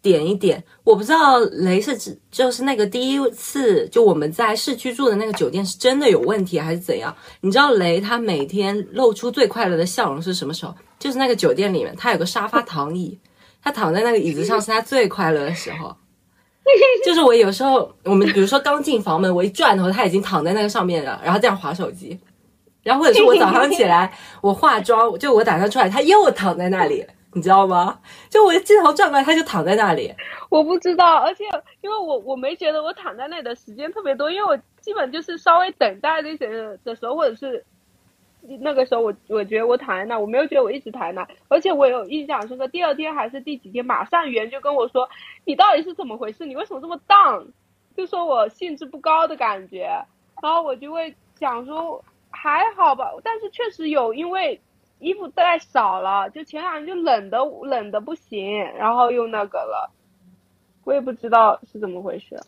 [0.01, 0.65] 点一点。
[0.85, 7.15] 我不知道雷是指就是那个第一次就我们在市区住的那个酒店是真的有问题还是怎样？
[7.43, 10.75] 你知道雷他每天露出最快乐的笑容是什么时候？
[10.99, 13.19] 就是那个酒店里面他有个沙发躺椅，
[13.63, 15.97] 他躺在那个椅子上是他最快乐的时候。
[17.05, 22.19] 就是我有时候我们比如说刚进房门，我一转头他已经躺在那个上面了，然后这样划手机。
[22.83, 27.07] 然后或者是我早上起来我化妆，就我打算出来，他又躺在那里。
[27.35, 27.99] 你知道吗？
[28.29, 30.13] 就我镜头转过来，他就躺在那里。
[30.51, 31.45] 我不知道，而且
[31.81, 36.47] 因为我我没觉得我躺在那里的时间特别多，因为我基本就是稍微等待那些
[36.85, 37.65] 的时候，或者是
[38.61, 45.09] 那个时候我我觉得我躺在那，我没有觉得我一直躺在那，而且我有印象深刻，第二天还是第几天，马上袁就跟我说，
[45.45, 46.45] 你到底是怎么回事？
[46.47, 47.47] 你为什么这么荡？
[47.97, 50.05] 就说我兴致不高的感觉，
[50.43, 54.61] 然后我就会想说还好吧，但是确实有因为。
[54.99, 59.91] 衣服带少了，就前两天就冷的冷的不行，然后又那个了，
[60.85, 62.39] 我也不知道是怎么回事。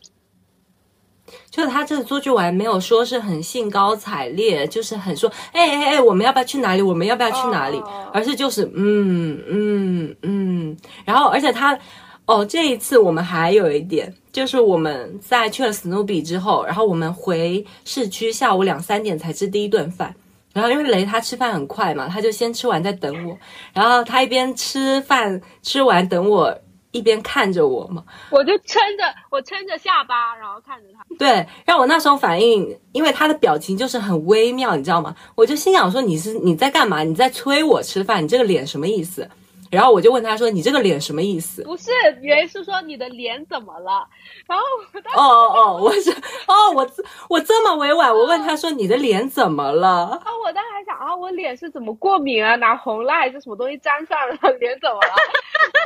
[1.49, 6.81] 就是他这个出去玩没有说是很兴高采烈，就是很说哎哎哎，我们要不要去哪里？
[6.81, 7.77] 我们要不要去哪里？
[7.77, 11.77] 哦而是就是嗯嗯嗯，然后而且他
[12.25, 20.15] 哦，这一次我们还有一点，就是我们在去了史努比之后，然后我们回市区，下午两三点才吃第一顿饭。
[20.53, 23.37] 然后因为雷他吃饭很快嘛，他就先吃完再等我。
[23.73, 26.57] 然后他一边吃饭吃完等我，
[26.95, 28.03] 一边看着我嘛。
[28.29, 31.05] 我就撑着我撑着下巴，然后看着他。
[31.19, 35.15] 对，让我那时候反应，因为他的表情就是很微妙，你知道吗？
[35.35, 37.03] 我就心想说你是你在干嘛？
[37.03, 38.23] 你在催我吃饭？
[38.23, 39.29] 你这个脸什么意思？
[39.71, 41.91] 然后我就问他说：“你这个脸什么意思？”不是，
[42.21, 44.07] 原是说你的脸怎么了？
[44.47, 44.63] 然后
[44.93, 46.11] 我当时哦哦哦，我是
[46.47, 46.89] 哦，我
[47.29, 52.55] 我这么委婉，我问他说：“你的脸怎么了啊，我当时还想啊，我脸是怎么过敏啊？
[52.55, 54.35] 拿红蜡还是什么东西粘上了？
[54.59, 55.15] 脸怎么了？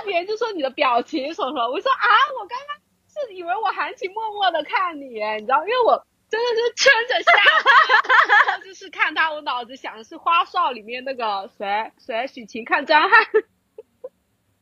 [0.05, 1.69] 别人就说你的表情什么什么。
[1.69, 2.05] 我说啊，
[2.39, 2.77] 我刚刚
[3.07, 7.31] 是以为我含情脉脉的看你，你知道，因为我真的是撑着下
[8.55, 13.11] 巴， 就是看他，我脑子想的是《花少》里面那个谁谁许晴看张翰。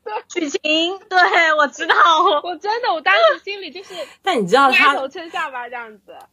[0.34, 1.96] 许晴，对我知道，
[2.44, 6.28] 我真的，我当时心里就是，但你知道他头撑下巴这样子，嗯。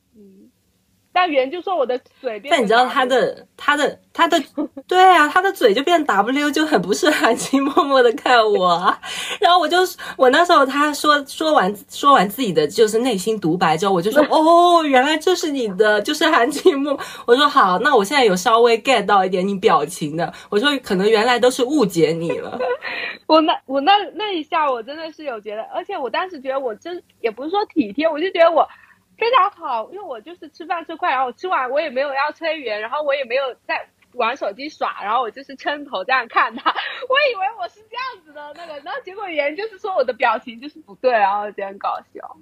[1.15, 4.43] 但圆就说我的嘴变，但你知道他的他的他的，
[4.89, 8.93] 对啊，他的嘴就变 W，就很不是含情脉脉的看我。
[9.41, 9.79] 然后我就
[10.17, 16.93] 我那时候他说说完说完自己的就是内心独白之后，我就说 哦，原来这是你的，就是含情脉。
[17.27, 20.33] 我说好，那我现在有稍微 get 到一点你表情的。
[20.51, 22.59] 我说可能原来都是误解你了。
[23.29, 28.69] 我那我那那一下我真的是有觉得，而且我当时觉得我真也不是说体贴，我就觉得我。
[29.17, 42.37] 非常好，因为我就是吃饭吃快，然后我吃完我也没有要催圆，然后我也没有在玩手机耍，然后我就是撑头这样看他，我以为我是这样子的那个，然后结果圆就是说我的表情就是不对，然后有点搞笑。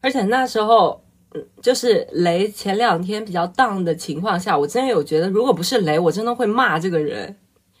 [0.00, 1.02] 而且那时候，
[1.34, 7.36] 嗯，就是雷前两天比较荡的情况下，我真的有觉得，如果不是雷，我真的会骂这个人。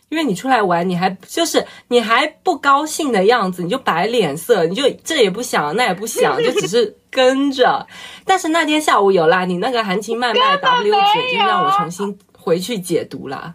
[0.08, 7.86] 因为你出来玩，你还就是你还不高兴的样子，你就摆脸色，你就这也不想那也不想，就只是跟着。
[8.24, 13.54] 但是那天下午有啦，你那个含情脉脉 W 九就让我重新回去解读了。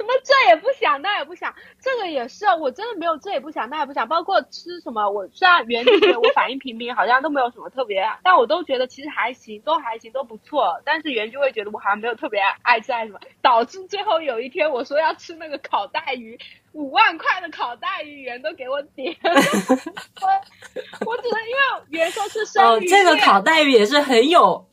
[0.00, 4.08] 什么这也不想那也不想，这个也是，我真的没有这也不想那也不想。
[4.08, 10.80] 包括吃什么，我虽然原觉得我反应平平，好像都没有什么特别，但我都觉得其实还行，都还行，都不错。
[10.86, 16.38] 但是原就会觉得我好像没有特别爱吃爱什么，导致最后有一天我说要吃那个烤带鱼，
[16.72, 19.14] 五万块的烤带鱼，原都给我点。
[19.22, 19.28] 我
[21.04, 24.66] 我只能因为原说是生鱼哦，这个烤带鱼也是很有，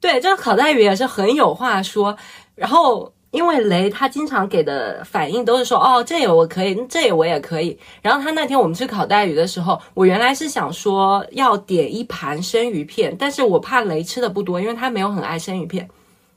[0.00, 2.16] 对，这个烤带鱼也是很有话说，
[2.54, 3.12] 然后。
[3.36, 7.78] 因为雷他经常给的反应都是说哦，这也我可以，这也我也可以。
[8.00, 15.86] 然后他那天我们去烤带鱼的时候，我原来是想说要点一盘生鱼片，但是我怕雷吃的不多，因为他没有很爱生鱼片。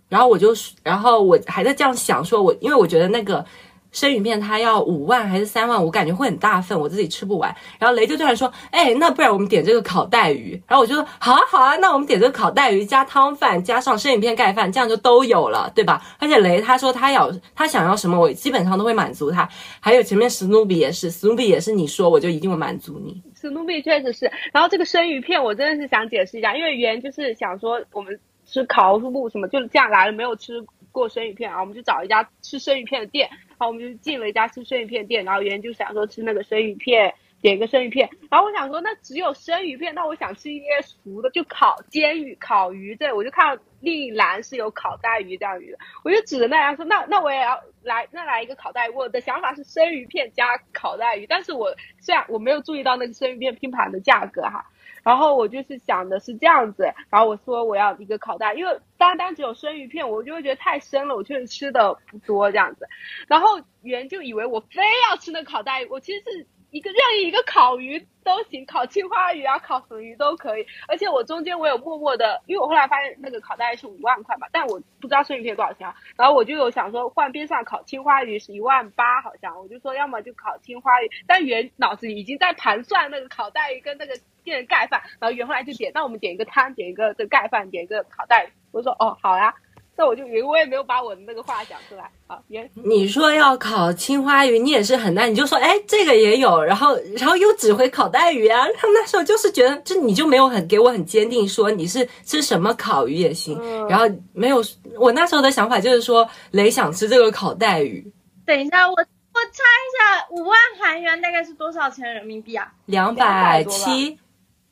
[0.09, 3.43] 然后我就，然后我还在这样想，说我因为我觉得那个。
[3.91, 5.83] 生鱼片它要五万还是三万？
[5.83, 7.55] 我感觉会很大份，我自己吃不完。
[7.79, 19.49] 然后雷就突然说：“哎，那不然我们点这个烤带鱼。”然后我就说：“好啊，好啊，那我们点这个烤带鱼加汤饭，加上生鱼片盖饭，这样就都有了，对吧？”而且雷他说他要他想要什么，我基本上都会满足他。
[19.79, 23.21] 还有前面史努比也是，史努比也是你说我就一定会满足你。
[23.41, 24.31] 史努比确实是。
[24.51, 30.61] 然后这个生鱼片我真的是想解释一下，因为原就是想说我们吃烤肉什么就这样来了，没有吃
[30.91, 33.29] 过生鱼片啊，我们就找一家吃生鱼片的店。
[33.57, 38.09] 好，我们就进了一家吃生鱼片店，然后原就想说吃那个生鱼片，点一个生鱼片。
[38.29, 42.95] 然后我想说，那只有生鱼片，那我想吃一些熟的，就烤煎鱼、烤鱼。
[42.95, 48.91] 对，我就看到另一栏是有烤带鱼这样鱼的，我就指着那家说，那那我也要来，那来一个烤带鱼。
[48.91, 54.65] 我的想法是生鱼片加烤带鱼，但是我虽然我没有注意到那个生鱼片拼盘的价格哈。
[55.03, 62.87] 然后我就是想的是这样子，然后我说我要一个烤带，因为单单只有生鱼片，我就会觉得太生了，我确实吃的不多这样子。
[63.27, 66.47] 然后圆就以为我非要吃那烤带，我其实是。
[66.71, 70.65] 一个任意一个烤鱼都行，烤青花鱼啊，烤什么鱼都可以。
[70.87, 75.95] 而且我中间我有默默的，因为我后来发现那个烤带是五万块嘛，但我不知道生鱼片多少钱啊。
[76.15, 81.09] 然后我就有想说换边上烤青花鱼是一万八，好像我就说要么就烤青花鱼。
[81.25, 84.13] 但原脑子里已经在盘算那个烤带鱼跟那个
[84.43, 88.49] 店盖饭，然后原后来就点，那我们点一个汤，点一个这盖饭，点一个烤带鱼。
[88.71, 89.53] 我说哦好呀。
[89.99, 92.39] 那我就以为我也没有把我的那个话讲出来啊。
[92.47, 98.65] 也你说要烤青花鱼，你也是很难，你就说哎，这个也有，然后然后又指挥烤带鱼啊。
[98.65, 103.59] 然后那时候就是觉得，就你就没有很给我很坚定说你是吃什么烤鱼也行。
[103.89, 104.63] 然后没有，
[104.97, 108.09] 我那时候的想法就是说雷想吃这个烤带鱼。
[108.45, 112.71] 等一下，我我猜一下，五万韩元大概是多少钱人民币啊？
[112.85, 114.17] 两百七，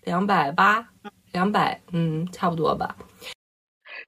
[0.06, 0.88] 两百八，
[1.34, 2.96] 两百，嗯，差不多吧。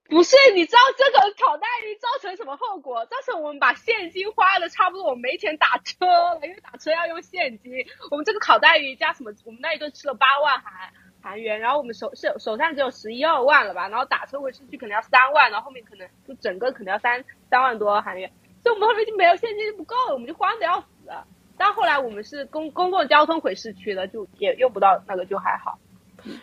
[0.09, 3.05] 不是，你知道这个烤带鱼造成什么后果？
[3.05, 7.71] 造成我们把现金花的差不多，我没钱打车了，因为打车要用现金。
[8.09, 9.31] 我们这个烤带鱼加什么？
[9.45, 10.91] 我们那一顿吃了八万韩
[11.21, 13.87] 韩元，然后我们手手手上只有十一二万了吧？
[13.87, 18.31] 然后打车回市区可能要三万，然后后面可能就整个可能要三三万多韩元，
[18.63, 20.87] 所以我们后面就没有现金就不够了，我们就慌的要死。
[21.55, 25.77] 但后来我们是公公共交通回市区的，就也用不到那个，就还好。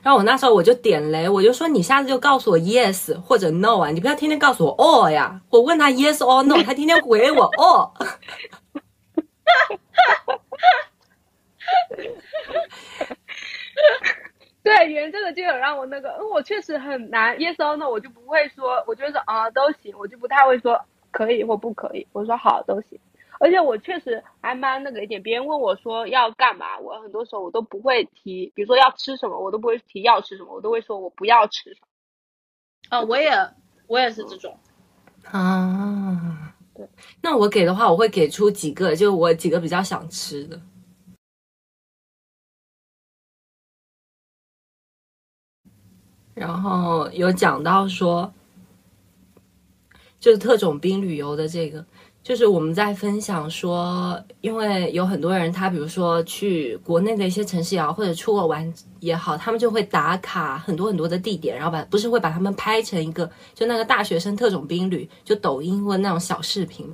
[0.03, 5.41] 然后我那时候我就点雷，我就说你下次就告诉我 yes 或者 no 啊，你不要天天告诉我 all 呀。
[5.51, 7.93] 我问他 yes or no，他天天回我 all。
[14.63, 20.81] 对，原这个就有让我那个，嗯，我确实很难 yes or no，我就不会说，我就说啊都行，我就不太会说
[21.13, 22.99] 可以或不可以，我说好都行。
[23.39, 31.87] 而且我确实还蛮那个一点，别人问我说要干嘛，我很多时候我都不会提，比如说要吃什么，我都不会提要吃什么，我都会说我不要吃什么。
[32.89, 33.31] 啊，我也
[33.89, 34.59] 我也是这种
[35.25, 36.55] 啊。
[36.75, 36.89] 对，
[37.21, 40.61] 那我给的话，我会给出几个，就我几个比较想吃的。
[46.35, 48.33] 然后有讲到说，
[50.21, 51.85] 就是特种兵旅游的这个。
[52.27, 66.93] 就是我们在分享说，因为有很多人，他比如说去国内的一些城市也好，或者出国玩也好，他们就会打卡很多很多的地点，然后把不是会把他们拍成一个就那个大学生特种兵旅，就抖音或那种小视频。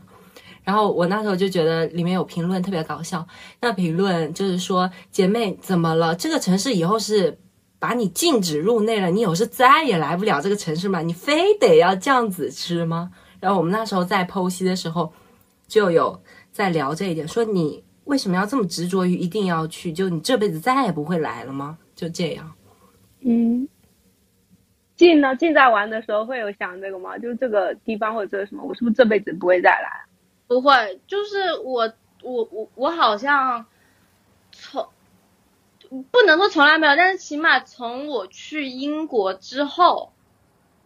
[0.64, 3.26] 然后我那时候就觉得里面有评论特别搞笑，
[3.62, 6.14] 那评论就是说姐妹怎么了？
[6.14, 7.38] 这个城市以后是
[7.78, 11.00] 把你禁止入内了，你有是再也来不了这个城市吗？
[11.00, 13.10] 你非得要这样子吃吗？
[13.40, 15.10] 然后我们那时候在剖析的时候。
[15.72, 19.90] 就有在聊这一点，说你为什么要这么执着于一定要去？
[19.90, 21.78] 就你这辈子再也不会来了吗？
[21.94, 22.52] 就这样。
[23.20, 23.66] 嗯，
[24.96, 25.34] 进呢？
[25.34, 27.16] 进在玩的时候会有想这个吗？
[27.16, 30.04] 就是这个地方或者这个什么，我是不是这辈子不会再来？
[30.46, 31.90] 不会，就是我
[32.22, 33.64] 我我我好像
[34.50, 34.86] 从
[35.88, 40.12] 不能说从来没有，但是起码从我去英国之后，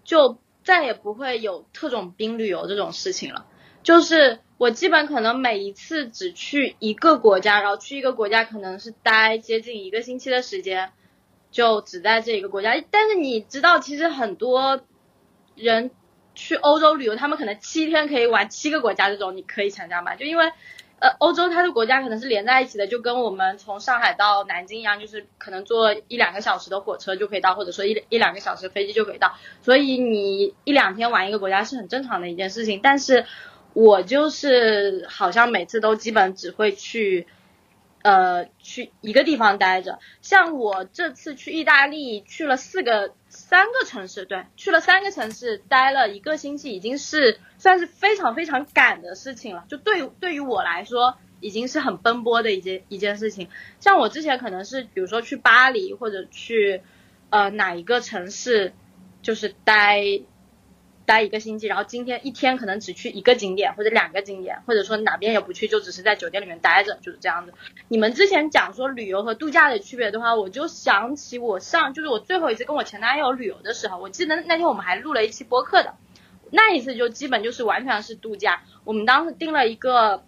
[0.04, 3.46] 就再也不会有特种兵旅游这种事情了。
[3.82, 10.92] 就是我基本可能每一次只去一个国家，然后去一个国家可能是待接近一个星期的时间，
[11.50, 12.82] 就只在这一个国家。
[12.90, 14.80] 但是你知道，其实很多
[15.56, 15.90] 人
[16.34, 20.16] 去欧洲旅游，他们可能七天可以玩七个国家，这种你可以想象吗？
[20.16, 20.50] 就因为
[21.00, 29.34] 呃，欧洲它的国家可能是连在一起的，就跟我们从上海到南京一样，就是可能坐一两个小时的火车就可以到，或者说一一两个小时飞机就可以到。
[29.60, 33.26] 所以你一两天玩一个国家是很正常的一件事情，但是。
[33.76, 37.26] 我就是好像每次都基本只会去，
[38.00, 39.98] 呃，去一个地方待着。
[40.22, 49.66] 像我这次去意大利，去了四个三个城市，对，去了三个城市，待了一个星期，已经是算是非常非常赶的事情了。
[49.68, 53.50] 就对对于我来说，已经是很奔波的一件一件事情。
[53.78, 56.80] 像我之前可能是，比如说去巴黎或者去，
[57.28, 58.72] 呃，哪一个城市，
[59.20, 60.22] 就是待。
[61.06, 67.54] 待一个星期，然后今天一天可能只去一个景点或者两个景点，或者说哪边也不去，就只是在酒店里面待着，就是这样子。
[67.88, 75.94] 你们之前讲说旅游和度假的区别的话，我就想起我上就是我最后一次跟我前男友旅游的时候，我记得那天我们还录了一期播客的，
[76.50, 78.62] 那一次就基本就是完全是度假。
[78.84, 80.24] 我们当时订了一个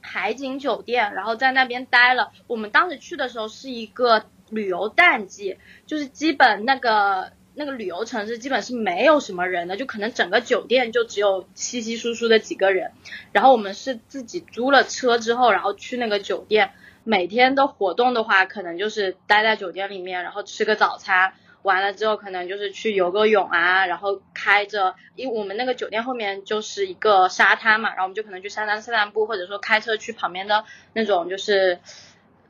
[0.00, 2.30] 海景酒店，然后在那边待了。
[2.46, 7.32] 我们当时去的时候是一个旅游淡季，就是基本那个。
[7.54, 12.92] 那个旅游城市基本是没有什么人的，就可能整个酒店就只有稀稀疏疏的几个人。
[13.32, 16.72] 然后我们是自己租了车之后，然后去那个酒店。
[17.04, 21.32] 每天的活动的话，可能就是待在酒店里面，然后吃个早餐，
[21.62, 31.80] 完了之后可能就是去游个泳啊，然后开着，因为我们那个酒店后面就是一个沙滩嘛，然后我们就可能去沙滩散散步，或者说开车去旁边的那种就是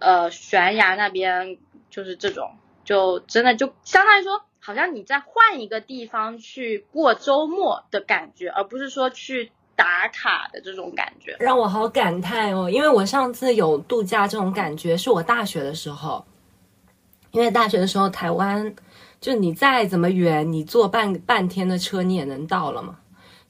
[0.00, 1.57] 呃悬崖那边，
[1.88, 4.44] 就是这种，就真的就相当于说。
[4.65, 12.71] 好像你在换一个地方去过周末的感觉，而不是说去打卡的这种感觉，让我好感叹哦。
[12.71, 16.25] 因为我上次有度假这种感觉，是我大学的时候，
[17.33, 18.73] 因为大学的时候台湾
[19.21, 23.01] 就你再怎么远，你坐半半天的车你也能到了嘛。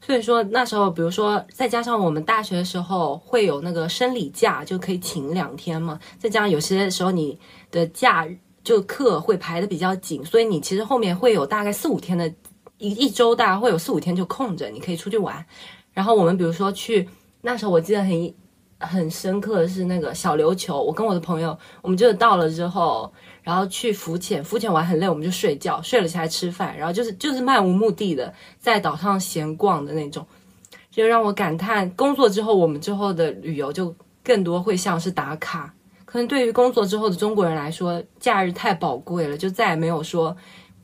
[0.01, 6.01] 所以说那时候，比如说再加上我们大学的时候会有那个生理假，就可以请两天嘛。
[6.19, 7.39] 再加上有些时候你
[7.71, 8.27] 的假。
[8.65, 12.33] 就课会排的比较紧，所以你其实后面会有大概四五天的
[12.79, 15.45] 一一周，大概会有四五天就空着，你可以出去玩。
[15.93, 17.09] 然后我们比如说去
[17.41, 18.35] 那时候，我记得很
[18.79, 30.27] 很深刻的是那个小琉球，我跟我的朋友，我们就是到了之后，然后去浮潜，浮潜完很累，我们就睡觉，睡了起来吃饭，然后就是就是漫无目的的在岛上闲逛的那种，
[30.91, 33.95] 就让我感叹，工作之后我们之后的旅游就
[34.25, 35.73] 更多会像是打卡，
[36.13, 40.37] 可能对于工作之后的中国人来说，假日太宝贵了，就再也没有说，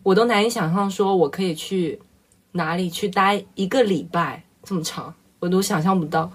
[0.02, 2.00] 我都难以想象说我可以去
[2.52, 6.32] 哪里去待一个礼拜这么长，我都想象不到。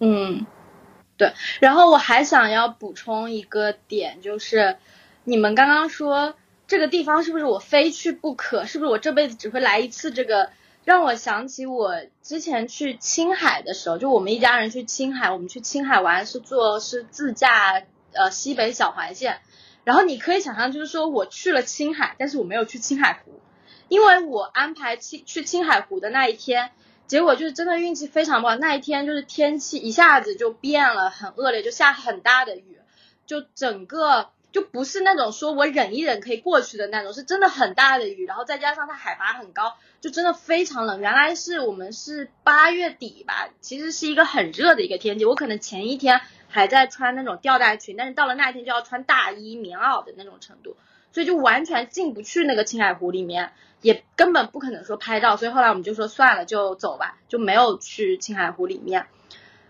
[0.00, 0.44] 嗯，
[1.16, 1.32] 对。
[1.60, 4.76] 然后我还想要补充一个点，就是
[5.24, 6.34] 你们刚刚说
[6.66, 8.66] 这个地方是不是我非去不可？
[8.66, 10.10] 是不是我这辈子只会来一次？
[10.10, 10.50] 这个
[10.84, 17.82] 让我想起我之前去青海的时候，就我们一家人去青海，我们去青海玩是坐是自驾
[18.14, 19.40] 呃西北小环线。
[19.84, 23.40] 然后你可以想象，就是说我去了青海，但是我没有去青海湖，
[23.88, 26.70] 因为我安排青去青海湖的那一天。
[27.06, 32.78] 结果就是真的运气非常不好，那一天就是天气一下子就变了，很恶劣，就下很大的雨，
[33.26, 40.98] 就整个就不是那种说我忍一忍可以过去的那种，是真的很大的雨，然后再加上它海拔很高，就真的非常冷。
[40.98, 46.22] 原来是我们是八月底吧，其实是一个很热的一个天气，我可能前一天
[46.54, 50.76] 还在穿那种吊带裙，但是到了那一天就要穿大衣、棉袄的那种程度，
[51.10, 53.52] 所以就完全进不去那个青海湖里面。
[53.82, 59.06] 也根本不可能说拍照，所以后来我们就说算了，就走吧，就没有去青海湖里面。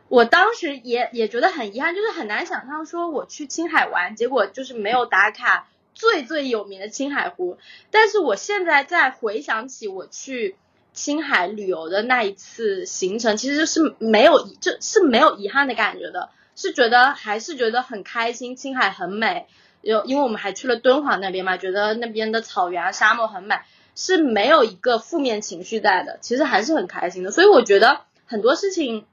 [0.09, 7.59] 我当时也也觉得很遗憾，就是很难想象说我去青海玩，结果就是没有打卡最最有名的青海湖。
[7.91, 10.55] 但是我现在再回想起我去
[10.93, 19.47] 青海旅游的那一次行程，其实是没有就是没有遗憾的感觉的，是觉得还是觉得很开心，青海很美，
[19.81, 23.57] 有因为我们还去了敦煌那边嘛，觉得那边的草原沙漠很美。
[23.97, 29.07] 是没有一个负面情绪在的，其实还是很开心的，所以我觉得很多事情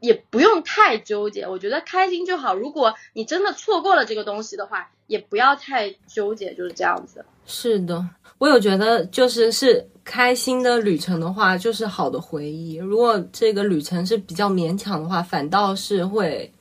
[0.00, 2.54] 也不用太纠结，我觉得开心就好。
[2.54, 7.24] 如果你真的错过了这个东西的话，也不要太纠结，就是这样子。
[7.46, 8.04] 是的，
[8.38, 12.76] 我有觉得就是是开心的旅程的话，就是好的回忆。
[12.76, 16.52] 如果这个旅程是比较勉强的话，反倒是会。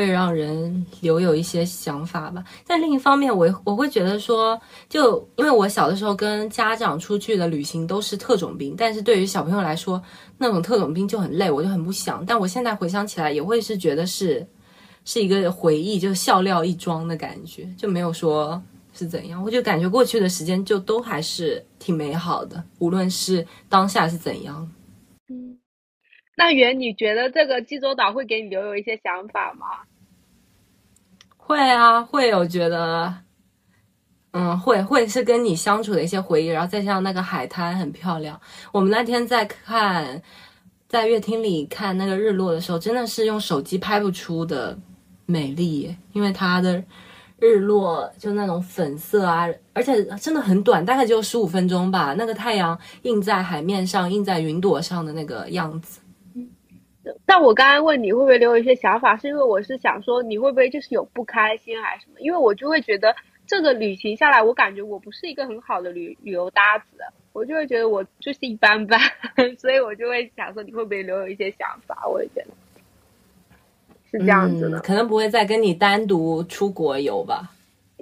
[0.00, 10.02] 会让人留有一些想法吧，但另一方面，我我会觉得说，就因为我小的时候跟家长出去的旅行都是特种兵，但是对于小朋友来说，
[10.38, 12.24] 那种特种兵就很累，我就很不想。
[12.24, 14.46] 但我现在回想起来，也会是觉得是
[15.04, 18.62] 是一个回忆，就笑料一桩的感觉，就没有说
[18.94, 24.72] 是怎样，我就感觉过去的时间就都还是挺美好的，无论是当下是怎样。
[25.28, 25.58] 嗯
[26.36, 29.66] 那圆，你觉得这个济州岛会给你留有一些想法吗？
[31.50, 32.32] 会啊，会。
[32.32, 33.12] 我觉得，
[34.30, 38.40] 嗯，会会是跟你相处的一些回忆，然后再加上那个海滩很漂亮。
[38.70, 40.22] 我们那天在看，
[40.88, 44.78] 在乐厅里看那个日落的时候，真的是用手机拍不出的
[45.26, 46.80] 美丽，因为它的
[47.40, 52.14] 日落就那种粉色啊，而且真的很短，大概只有十五分钟吧。
[52.16, 55.99] 那个太阳映在海面上，映在云朵上的那个样子。
[57.30, 62.18] 但我刚刚问你会不会留有一些想法，是因为我是想说你会不会就是有不开心还是什么？
[62.18, 63.14] 因为我就会觉得
[63.46, 66.86] 这个旅行下来，我感觉我不是一个很好的旅旅游搭子，
[67.32, 68.98] 我就会觉得我就是一般般，
[69.60, 72.04] 所以我就会想说你会不会留有一些想法？
[72.08, 72.48] 我也觉得
[74.10, 77.48] 是这样子的，可能不会再跟你单独出国游吧。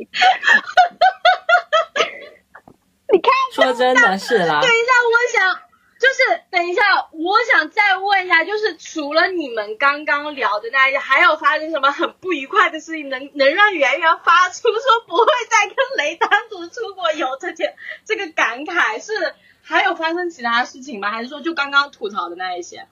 [3.12, 4.61] 你看，说真的是啦。
[4.64, 5.67] 等一下，我想。
[5.99, 17.74] 就是等一下，我想再问一下，就是除了你们刚刚聊的那一些，还有发生什么很不愉快的事情，能能让圆圆发出说不会再跟雷单独出国游这件
[18.05, 19.05] 这个感慨？
[19.05, 21.11] 是还有发生其他事情吗？
[21.11, 22.86] 还是说就刚刚吐槽的那一些？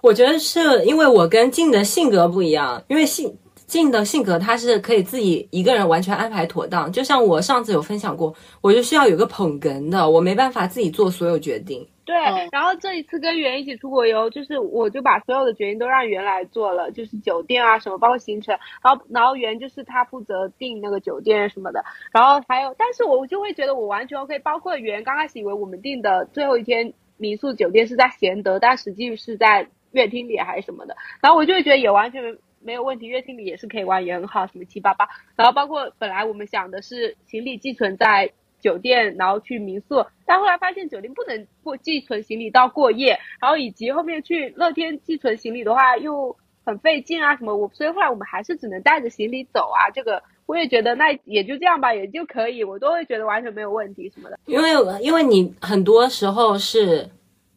[0.00, 3.38] 我觉得是因为我跟静的性格不一样，因为性。
[3.66, 6.90] 静的性格，他是可以自己一个人完全安排妥当。
[6.90, 11.86] 就像我上次有分享过，我就需要有个捧哏的，我没办法自己做所有决定。
[12.04, 12.14] 对，
[12.52, 32.38] 然后这一次跟圆一起出国游，就是我就把所有的决定都让圆来做了，就是酒店啊什么，包括行程，然后然后圆就是他负责订那个酒店什么的，然后还有，但是我就会觉得我完全 OK，包括圆刚开始以为我们订的最后一天民宿酒店是在贤德，但实际是在乐厅里还是什么的，然后我就会觉得也完全。
[32.66, 35.08] 没有问题，乐厅里也是可以玩，也很好，什么七八八。
[35.36, 38.28] 然后包括本来我们想的是行李寄存在
[38.60, 47.54] 酒店，然后去民宿，但后来发现酒店不能过寄存行李到过夜，然后以及后面去乐天寄存行李的话又很费劲啊什么。
[47.56, 49.88] 我所以后来我们还是只能带着行李走啊。
[49.94, 54.36] 这个我也觉得那也就这样吧，也就可以，我都会觉得完全没有问题什么的。
[54.46, 57.08] 因为因为你很多时候是。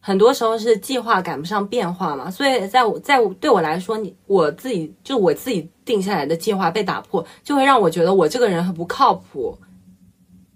[0.01, 9.57] 很多时候是计划赶不上变化嘛，所以在我在对我来说，你我自己就我自己定下来的计划被打破，就会让我觉得我这个人很不靠谱，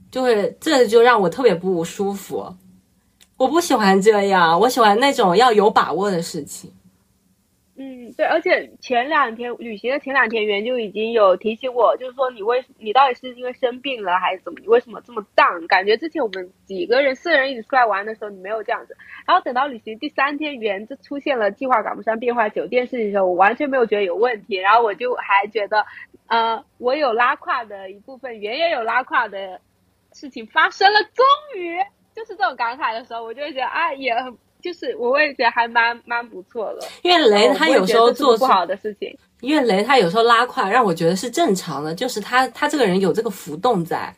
[0.10, 2.56] 就会这就让我特别不舒服。
[3.36, 6.72] 我不喜欢这样，我喜欢那种要有把握的事情。
[7.76, 14.60] 嗯，对，而且前两天旅行的前两天，袁就已经有提醒我，就是说你为你到底是因为生病了还是怎么？
[14.62, 15.66] 你为什么这么荡？
[15.66, 18.96] 感觉之前我们几个人四个人一起出来玩的时候，你没有这样子。
[19.26, 24.56] 然后等到旅行第三天，袁就出现了计划赶不上变化酒店事情的时候，我完全没有觉得有问题。
[24.58, 25.84] 然后我就还觉得，
[26.28, 29.60] 呃，我有拉胯的一部分，袁也有拉胯的
[30.12, 31.26] 事情发生了，终
[31.60, 31.80] 于
[32.16, 34.38] 就是这种感慨的时候，我就会觉得啊，也很。
[34.64, 44.16] 就是我也觉得还蛮蛮不错的，因为雷他有时候做不好的事情，因为雷他有时候拉胯，让我觉得是正常的，就是他他这个人有这个浮动在，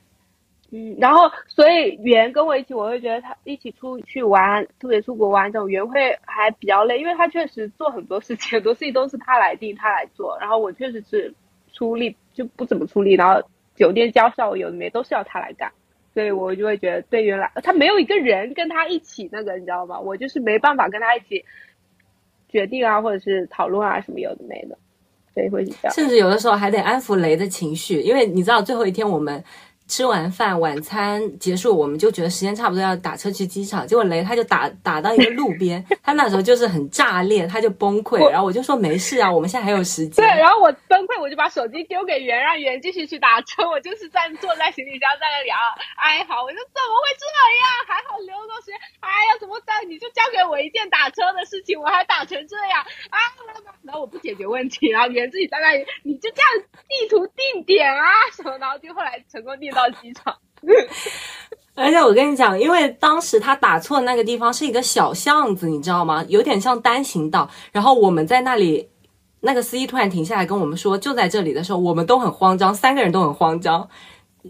[0.70, 11.34] 嗯，然后所以圆跟我一起，我会觉得他一起出去玩，特别出国玩这种圆会还比较累，因为他确实做很多事情，很多事情都是他来定他来做，然后我确实是
[11.74, 13.42] 出力就不怎么出力，然后
[13.76, 15.72] 酒店交绍有的没都是要他来干。
[16.16, 20.00] 所以我就会觉得，对原来他没有一个人跟他一起那个，你知道吗？
[20.00, 21.46] 我就是没办法跟他一起
[22.50, 24.76] 决定啊，或者是讨论啊什么有的没的，
[25.34, 25.94] 所以会这样。
[25.94, 29.44] 甚至有的时候还得安抚雷的情绪，因为你知道最后一天我们。
[29.88, 33.86] 吃完饭，晚餐结束，我们就觉得时间差不多要打车去机场。
[33.86, 38.18] 结果雷他就打打到一个路边， 他那时候就是很炸裂，他就崩溃。
[38.32, 40.26] 然后我就说没事啊，我们现在还有时间。
[40.26, 43.70] 对，然后我崩溃，我就把手机丢给袁，让袁继续去打车。
[43.70, 45.60] 我就是在坐在行李箱在那里啊
[45.98, 47.26] 哀嚎，我说怎么会这
[47.62, 47.86] 样？
[47.86, 48.76] 还好留了时间。
[49.02, 52.82] 哎呀，怎么在你就交给我一件打车的事情，我还打成这样
[53.14, 53.20] 啊？
[53.84, 56.50] 然后我不解决问题，然后袁自己在那里，你就这样
[56.90, 59.75] 地图定点啊什么，然后就后来成功定。
[59.76, 60.34] 到机场，
[61.76, 66.24] 而且我跟你讲，因为当时他打错那个地方是一个小巷子，你知道吗？
[66.30, 67.50] 有点像单行道。
[67.74, 68.90] 然后我们在那里，
[69.42, 73.88] 那个司机突然停下来跟我们说就在这里的时候，我们都很慌张，三个人都很慌张。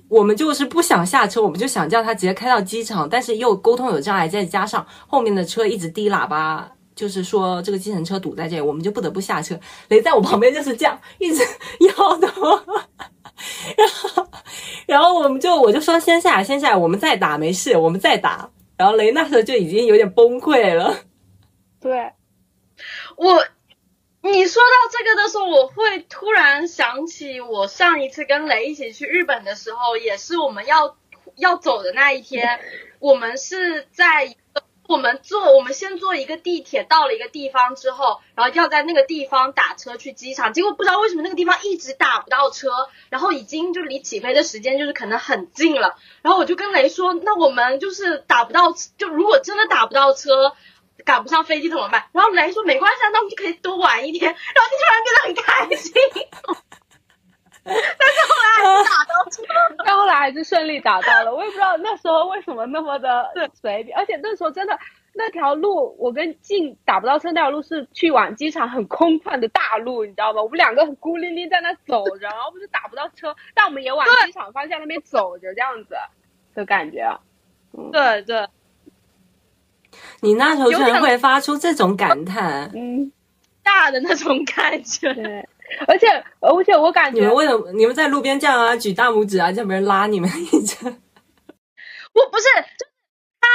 [0.09, 9.57] 我们就是不想下车，我们就想叫他直接开到机场，但是又沟通有障碍，再加上后面的车一直滴喇叭，就是说这个计程车堵在这里，我们就不得不下车。
[9.87, 11.41] 雷在我旁边就是这样一直
[11.97, 12.59] 摇头。
[13.77, 14.27] 然后，
[14.87, 18.49] 然后我们就我就说先下，先下，我们再打，没事，我们再打。
[18.77, 20.97] 然后雷那时候就已经有点崩溃了。
[21.79, 22.13] 对，
[23.17, 23.45] 我
[24.21, 30.97] 你说到这个的时候，我会突然想起我上一次跟雷一起去日本的时候，也是我们要
[31.35, 32.59] 要走的那一天，
[32.99, 34.35] 我们是在。
[34.87, 40.53] 我们坐，我们先坐一个地铁到了一个地方之后，然后要在那个地方打车去机场。
[40.53, 42.69] 结果不知道为什么那个地方一直打不到车，
[43.09, 45.95] 然后已经就离起飞的时间就是可能很近了。
[46.21, 50.55] 然后我就跟雷说：“那我们就是打不到，就如果真的打不到车，
[51.03, 55.93] 赶不上飞机怎么办？”然后雷说：“没关系，那我们就可以多玩一天。”然后就突然变得很开心。
[57.67, 57.81] 但是
[58.29, 59.43] 后来还是打到车，
[59.83, 61.35] 但后来还是顺利打到了。
[61.35, 64.79] 我也不知道那时候为什么那么的随便，而且那时候真的
[65.13, 70.41] 那条路，我跟静打不到车那条路是去往机场很空旷的大路，你知道吗？
[70.41, 75.95] 我们两个很孤零零在那走着，然后不是打不到车，但我们也往机场方向那边走着，这样子
[76.53, 77.19] 的感觉。
[77.91, 78.47] 对对，
[80.21, 83.11] 你那时候居然会发出这种感叹，嗯，
[83.63, 85.13] 大的那种感觉。
[85.13, 85.47] 对。
[85.87, 86.07] 而且，
[86.39, 90.87] 而且我感觉你们为什么你们在路边这样啊，举大拇指啊，叫别人拉你们一下？
[90.87, 92.45] 我不是，
[93.41, 93.47] 他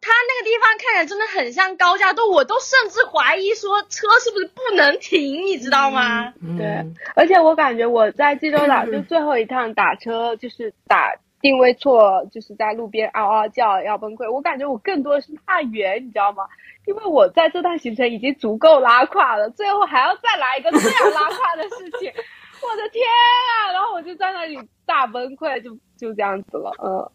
[0.00, 6.32] 他那个地方看起来真的很像高架都，我都甚至怀疑说车是不是不能停，你知道吗？
[6.56, 14.30] 对，而且我感觉我在济州岛 就最后一趟打车，就是打定位错，就是在路边嗷嗷叫要崩溃。
[14.30, 16.44] 我感觉我更多的是怕远，你知道吗？
[16.86, 22.10] 因为我在这段行程已经足够拉胯了，最后还要再来一个这样拉胯的事情，
[22.62, 23.72] 我的天啊！
[23.72, 26.72] 然后我就在那里大崩溃，就就这样子了。
[26.82, 27.10] 嗯，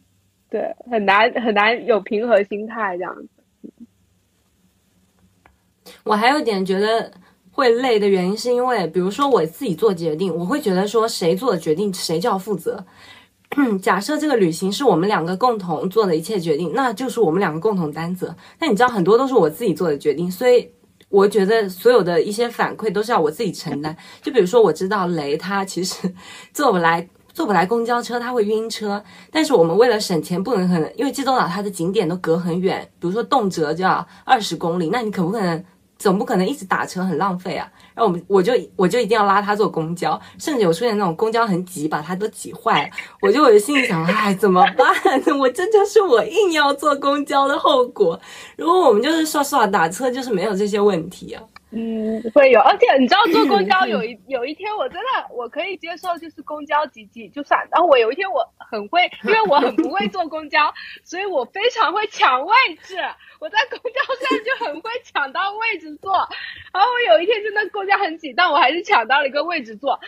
[0.50, 3.30] 对，很难很难有平和心态这样子。
[6.04, 7.12] 我还有点觉得
[7.52, 12.86] 会累的原因，是因为比如说我自己做决定，我会觉得说谁做的决定谁就要负责。
[13.82, 18.36] 假设这个旅行是我们两个共同做的一切决定，那就是我们两个共同担责。
[18.60, 20.70] 那你知道很多都是我自己做的决定，所以
[21.10, 23.96] 我觉得所有的一些反馈都是要我自己承担。
[24.22, 26.12] 就比如说，我知道雷他其实
[26.54, 29.04] 坐不来坐不来公交车，他会晕车。
[29.32, 35.64] 但是我们为了省钱，不能可能因为济州岛它的景点都隔很远，比如说动辄就要二十公里，那你可不可能？
[36.04, 37.66] 总不可能一直打车，很浪费啊。
[37.96, 42.90] 然后我们我就我就一定要拉他坐公交，甚至有出现那种公交很挤，把他都挤坏了。
[43.22, 44.94] 我就我就心里想，哎，怎么办？
[45.40, 48.20] 我这就是我硬要坐公交的后果。
[48.58, 51.42] 如果我们就是说实话，打车就是没有这些问题啊。
[51.76, 57.60] 嗯，会有，而且你知道坐公交有一 有一天我真的我可以接受，就是公交挤挤就算。
[57.72, 60.72] 然后我有一天我很会，因为我很不会坐公交，
[61.04, 62.96] 所以我非常会抢位置。
[63.40, 66.14] 我在公交站就很会抢到位置坐。
[66.72, 70.00] 然后我有一天真的公交很挤，但我还是抢到了一个位置坐。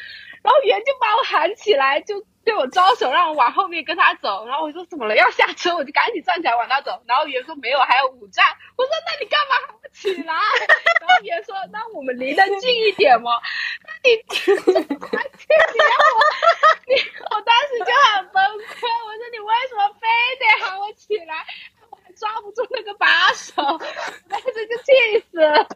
[0.44, 4.46] 然后袁就把我喊起来，就对我招手，让我往后面跟他走。
[4.46, 5.16] 然后我说怎么了？
[5.16, 5.76] 要下车？
[5.76, 7.02] 我就赶紧站起来往那走。
[7.08, 8.46] 然后袁说没有，还有五站。
[8.78, 9.65] 我说那你干嘛
[10.06, 10.34] 起来？
[11.02, 13.32] 然后别说那我们离得近一点嘛。
[13.84, 16.22] 那你还去你让我
[16.88, 16.96] 你
[17.32, 18.88] 我当时就很崩溃。
[19.06, 20.08] 我说你为什么非
[20.40, 21.46] 得喊我起来？
[21.90, 23.56] 我还抓不住那个把手，
[24.30, 25.68] 当时就气死了。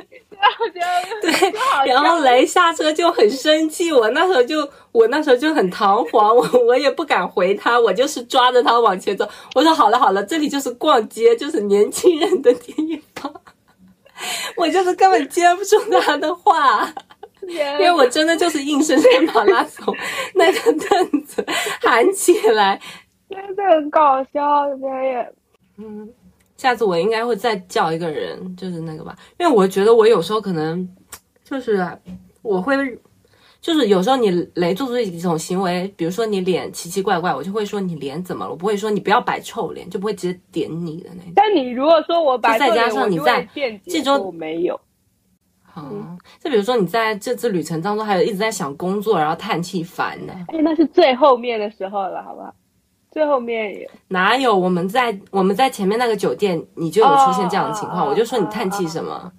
[1.20, 1.52] 对，
[1.86, 9.28] 然后雷下车就很生气，我那时候就我那时候就很彷徨，我 我也不敢回他，我就是抓着他往前走。
[9.54, 13.32] 我说好了好了，这里就是逛街，就是年轻人的地方。
[14.56, 16.92] 我就是根本接不住他的话，
[17.42, 19.96] 因为我真的就是硬生生把他从
[20.34, 21.44] 那个凳子
[21.80, 22.80] 喊起来。
[23.28, 25.32] 真的很搞笑，这也
[25.78, 26.08] 嗯，
[26.58, 30.86] 下次我应该会再叫一个人，就是那个吧，因为我觉得我有时候可能
[31.44, 31.88] 就是
[32.42, 32.76] 我会，
[33.60, 41.32] 就是有时候你雷做出一种行为，比如说你脸奇奇怪怪，我就会说你脸怎么了，我不会说你不要摆臭脸，就不会直接点你的那种。
[41.34, 44.80] 但你如果说我白就再加做脸我就上你在这周我没有，
[45.76, 52.52] 嗯，就比如说你在这次旅程当中，还有一直在想工作，然后叹气烦呢，哎，那是最后面的时候了，好不好？
[53.10, 59.32] 最后面也哪有我们在我们在前面那个酒店，你就有出现这样的情况，哦我就说你叹气什么，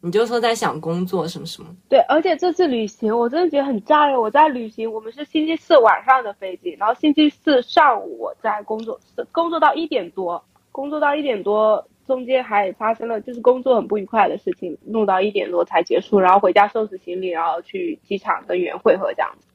[0.00, 1.68] 你就说在想工作什么什么。
[1.88, 4.16] 对，而且这次旅行我真的觉得很炸裂。
[4.16, 9.00] 我在旅行，我们是星期四晚上的飞机，然后星期四上午我在工作，
[9.32, 19.47] 工作到一点多，工作到一点多，中间还发生了就是工作很不愉快的事情，弄到一点多才结束，然后回家收拾行李，然后去机场跟袁会合这样子。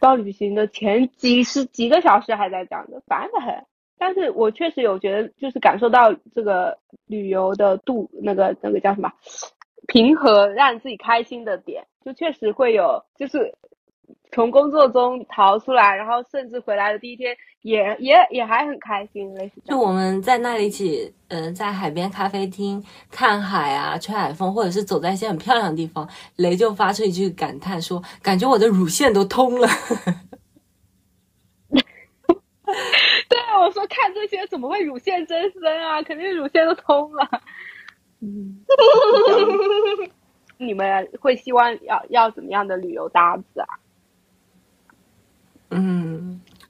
[0.00, 3.54] 到旅行的前几十几个小时还在讲的，烦得很。
[3.98, 9.12] 但是我确实有觉得，就是感受到这个旅游的度，那个那个叫什么
[9.86, 13.54] 平和，让自己开心的点，就确实会有，就是
[14.32, 19.60] 从工作中逃出来，然后甚至回来的第一天也也也还很开心，类似。
[19.64, 29.68] 就我们在那里一起，呃，在海边咖啡厅看海啊，吹海风，或者是走在一些很漂亮的地方，雷就发出一句感叹说：“感觉我的乳腺都通了。
[33.28, 36.00] 对，我说看这些怎么会乳腺增生啊？
[36.02, 37.28] 肯定乳腺都通了。
[38.22, 38.64] 嗯，
[40.56, 43.66] 你们会希望要要怎么样的旅游搭子啊？”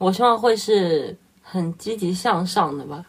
[0.00, 3.04] 嗯，我希望会是很积极向上的吧。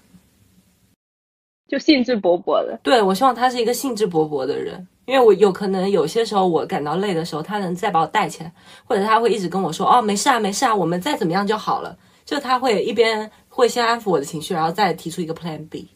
[1.68, 2.78] 就兴致勃勃的。
[2.84, 8.54] 对，我希望他是一个兴致勃勃的人，因为我有可能有些时候我感到累的时候，他能再把我带起来，
[8.86, 15.90] 或者他会一直跟我说：“哦，没事啊，没事啊，我们再怎么样就好了。”就他会一边会先安抚我的情绪，然后再提出一个 Plan B。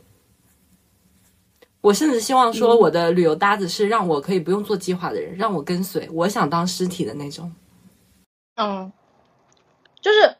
[1.81, 7.53] 我甚至希望说，我的旅游搭子是让我可以不用做计划的人，让我跟随，我想当尸体的那种。
[8.55, 8.91] 嗯，
[10.01, 10.35] 就是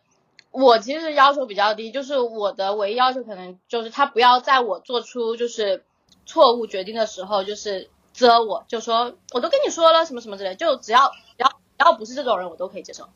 [0.56, 5.84] 我其实要求比较低，就是我的唯一要求可能就是他不要在我做出就是
[6.26, 13.08] 错误决定的时候，就是责我，就说我都跟你说了什么什么之类，就只要只要只要不是这种人，我都可以接受。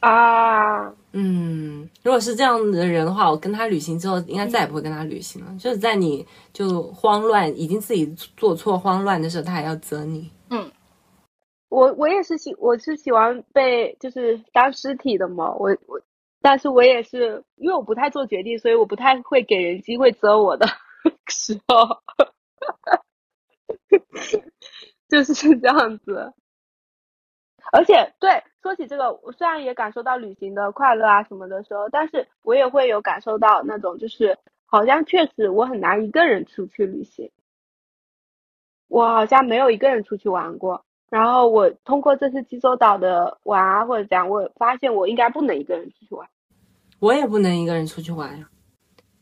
[0.00, 5.54] 啊，嗯，如果是这样的人的话，我跟他旅行之后，应该再也不会跟他旅行了。
[5.58, 8.06] 就是在你就慌乱，已经自己
[8.36, 10.30] 做错慌乱的时候，他还要责你。
[10.50, 10.70] 嗯
[11.70, 16.00] 我我也是喜我是喜欢被就是当尸体的嘛，我我，
[16.44, 20.66] 但是我也是因为我不太做决定，所以我不太会给人机会责我的
[21.26, 22.02] 时候，
[25.08, 26.34] 就是这样子。
[27.72, 37.30] 而且对说起这个，我虽然也感受到旅行的快乐啊什么的时候，但是我也会有感受到那种就是好像确实我很难一个人出去旅行，
[38.88, 40.84] 我好像没有一个人出去玩过。
[41.08, 46.28] 然后我通过这次济州岛的玩啊或者怎样，我发现我应该不能一个人出去玩。
[47.04, 48.48] 我也不能一个人出去玩呀，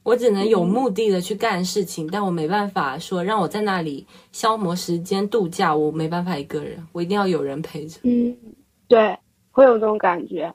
[0.04, 7.98] 我只能有目的的去干事情，但我没办法说让我在那里消磨时间度假，我没办法一个人，我一定要有人陪着。
[8.04, 8.36] 嗯，
[8.86, 9.18] 对，
[9.50, 10.54] 会有这种感觉。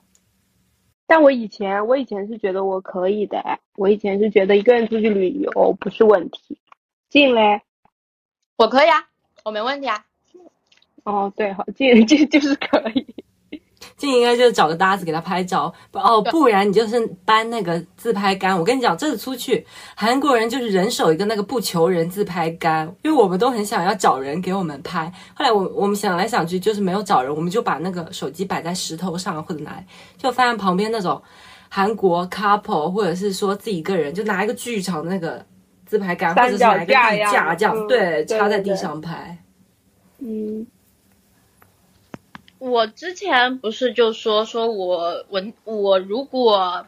[1.06, 6.58] 但我以前，我以前是觉得我可以的，哎，我以前是觉得一个人出去旅游不是问题。
[7.10, 7.60] 进嘞，
[8.56, 9.06] 我可以啊，
[9.44, 10.02] 我没问题啊。
[11.04, 13.06] 哦，对，好，进这就是可以。
[13.98, 18.56] 这应该就是找个搭子给他拍照，不哦，不然你就是搬那个自拍杆。
[18.56, 25.12] 我跟你讲，这次出去，韩国人就是人手一个那个不求人自拍杆，因为我们都很想要找人给我们拍。
[25.34, 29.84] 后来我我们想来想去，就是没有找人，我们就把那个手机摆在石头上或者哪里，
[30.16, 31.20] 就发现旁边那种
[31.68, 35.44] 韩国 couple 或者是说自己一个人，就拿一个巨长的那个
[35.86, 39.36] 自拍杆，或者是拿一个地架这样，对，插在地上拍。
[40.20, 40.64] 嗯。
[42.58, 46.86] 我之前不是就说说我我我如果，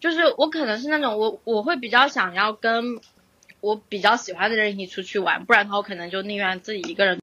[0.00, 3.00] 就是我可能是那种我我会比较想要跟
[3.60, 7.20] 我比较喜欢的人一起出去玩，不然的话我可能就宁愿自己一个人。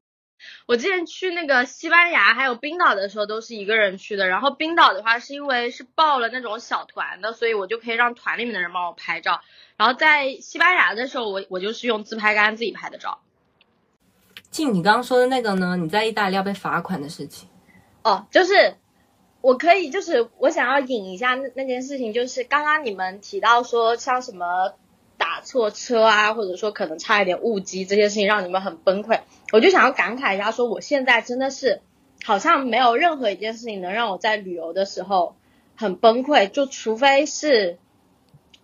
[0.66, 9.40] 我之前去那个西班牙还有冰岛的时候都是一个人去的，然后冰岛的话是因为是报了那种小团的，所以我就可以让团里面的人帮我拍照。
[9.76, 13.20] 然后在西班牙的时候，我我就是用自拍杆自己拍的照。
[14.50, 15.76] 静，你刚刚说的那个呢？
[15.76, 17.48] 你在意大利要被罚款的事情。
[18.02, 18.74] 哦，就是
[19.40, 24.72] 我可以，就是我想要引一下那那件事情，就是刚刚你们提到说像什么
[25.16, 29.20] 打错车啊，或者说可能差一点误机这些事情让你们很崩溃，
[29.52, 31.80] 我就想要感慨一下，说我现在真的是
[32.24, 35.36] 好像没有任何一件事情能让我在旅游的时候
[35.76, 37.78] 很崩溃，就除非是，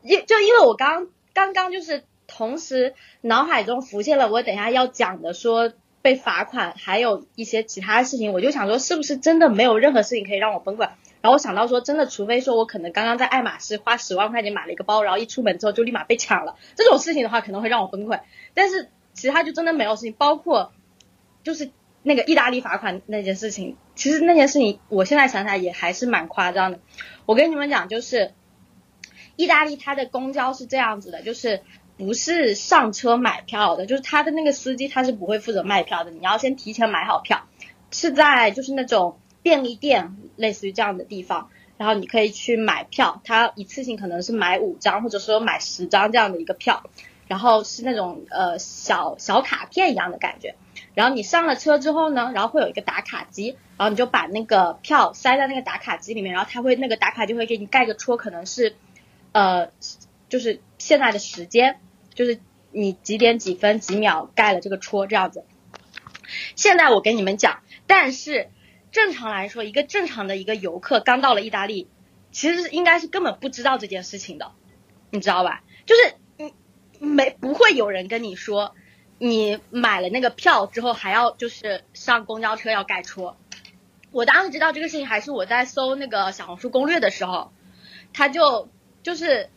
[0.02, 5.72] 因就因为我刚刚刚就是同时脑海中浮现了我等下要讲的说。
[6.04, 10.80] 被罚款，还有一些其他事情，我就想说，是不是真的没有任何事情可以让我崩溃？
[10.80, 18.20] 然后我想到说，真的，除非说我可能刚刚在爱马仕花十万块钱买了一个包，然后一出门之后就立马被抢了，这种事情的话可能会让我崩溃。
[18.52, 20.74] 但是其他就真的没有事情，包括
[21.42, 21.70] 就是
[22.02, 26.80] 那个意大利罚款那件事情，其实那件事情我现在想起来也还是蛮夸张的。
[27.24, 28.34] 我跟你们讲，就是
[29.36, 31.62] 意大利它的公交是这样子的，就是。
[31.96, 36.10] 不是上车买票的，就是他的那个司机，他是不会负责卖票的。
[36.10, 37.46] 你要先提前买好票，
[37.92, 43.20] 是在就是那种便利店，类似于这样的地方，然后你可以去买票。
[43.24, 46.82] 他一次性可能是买五张，或者说买十张这样的一个票，
[47.28, 50.56] 然后是那种呃小小卡片一样的感觉。
[50.94, 58.74] 然后你上了车之后呢，然后会有一个打卡机，然后你就把那个票塞在那个打卡机里面，然后他会那个打卡机会给你盖个戳，可能是
[59.30, 59.68] 呃
[60.28, 61.78] 就是现在的时间。
[62.14, 62.40] 就是
[62.70, 65.44] 你几点几分几秒盖了这个戳这样子。
[66.56, 68.50] 现在我跟你们讲，但是
[68.90, 71.88] 正常来说，一个正常的一个游客刚到了意大利，
[72.32, 74.52] 其实应该是根本不知道这件事情的，
[75.10, 75.62] 你知道吧？
[75.86, 76.54] 就是你
[77.06, 78.74] 没不会有人跟你说，
[79.18, 83.36] 你买了那个票之后还要就是上公交车要盖戳。
[84.10, 87.52] 我当时知道这个事情还是我在搜那个小红书攻略的时候，
[88.12, 88.68] 他就
[89.02, 89.50] 就是。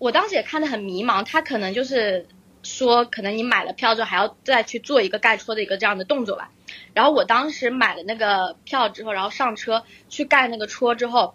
[0.00, 2.26] 我当时也看得很迷茫，他可能就是
[2.62, 6.50] 说，可能你买了票之后还要再去做一个盖戳的一个这样的动作吧。
[6.94, 11.34] 然后我当时买了那个票之后，然后上车去盖那个戳之后，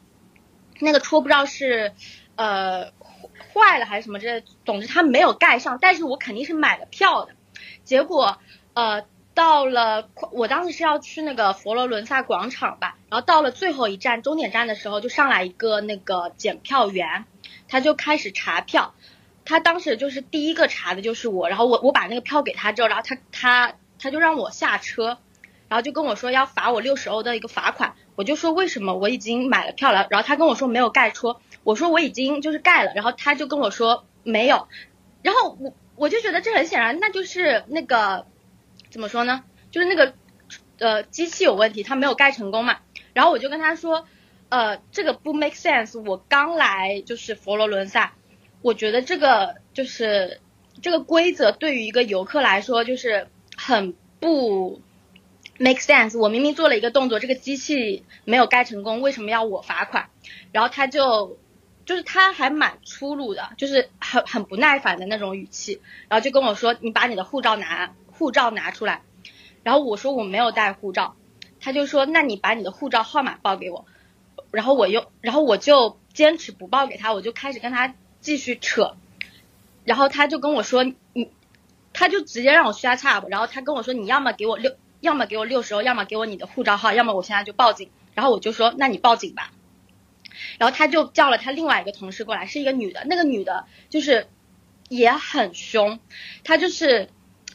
[0.80, 1.94] 那个戳不知道是
[2.36, 2.92] 呃
[3.54, 5.78] 坏了还是什么之类，总之它没有盖上。
[5.80, 7.34] 但是我肯定是买了票的。
[7.84, 8.40] 结果
[8.74, 9.04] 呃
[9.36, 17.26] 到了，我当时是要去那个佛罗伦萨广场吧，然后到了最后一站终点站的时候，就上来一个那个检票员。
[17.68, 18.94] 他就开始查票，
[19.44, 25.18] 他当时就是第一个查的就是我，然后我我把那个票给他之后，然后他他他就让我下车，
[25.68, 34.68] 然后就跟我说要罚我六十欧的一个罚款，我就说为什么我已经买了票了，然后他跟我说没有盖戳，我说我已经就是盖了，然后他就跟我说没有，
[35.22, 38.26] 然后我我就觉得这很显然那就是那个
[38.90, 40.14] 怎么说呢，就是那个
[40.78, 42.78] 呃机器有问题，他没有盖成功嘛，
[43.14, 44.08] 然后我就跟他说。
[44.50, 46.00] 呃，这个不 make sense。
[46.00, 48.14] 我刚来就是佛罗伦萨，
[48.62, 50.40] 我觉得这个就是
[50.82, 53.28] 这个规则对于一个游客来说就是
[53.58, 54.82] 很不
[55.58, 56.18] make sense。
[56.18, 60.10] 我明明做了一个动作，这个机器没有盖成功，为什么要我罚款？
[60.52, 61.38] 然后他就
[61.86, 69.02] 就是他还蛮粗鲁的，就是很很不耐烦的那种语气，然后就跟我说：“你把你的护照拿护照拿出来。”
[69.64, 71.16] 然后我说我没有带护照，
[71.60, 73.86] 他就说：“那你把你的护照号码报给我。”
[74.56, 78.96] 然后我又，然后我就坚持不报给他，我就开始跟他继续扯，
[79.84, 81.30] 然后他就跟我说，你，
[81.94, 87.92] 他就直接让我瞎插，然后他跟我说，你要么给我六，要么给我六十欧，要么给我你的护照号，要么我现在就报警。
[88.14, 89.52] 然后我就说，那你报警吧。
[90.58, 94.28] 然后他就叫了他另外一个同事过来，是一个女的，那个女的就是
[94.88, 96.00] 也很凶，
[96.44, 97.10] 她就是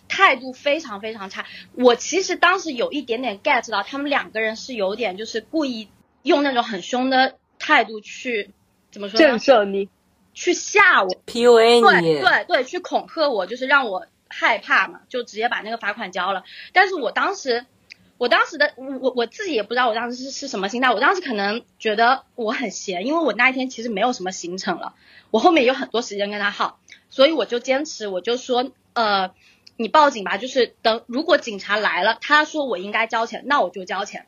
[0.08, 1.46] 态度非常非常差。
[1.72, 5.88] 我其实当时有一点点 get 到，他们两个人是有点就是故意。
[6.22, 8.50] 用那种很凶的态度去
[8.90, 9.18] 怎么说？
[9.18, 9.88] 震慑你，
[10.34, 16.44] 去吓我，PUA 你，对对对，去恐吓我，就是让我害怕嘛，就直接把那个罚款交了。
[16.72, 17.66] 但是我当时，
[18.18, 20.90] 我当时的我我自己也不知道我当时是是什么心态。
[20.92, 24.94] 我当时可能觉得我很闲，因为我那一天其实没有什么行程了，
[25.30, 29.30] 我后面有很多时间跟他耗，所以我就坚持，我就说，呃，
[29.76, 34.26] 你报警吧，就是等如果警察来了，他说我应该交钱，那我就交钱。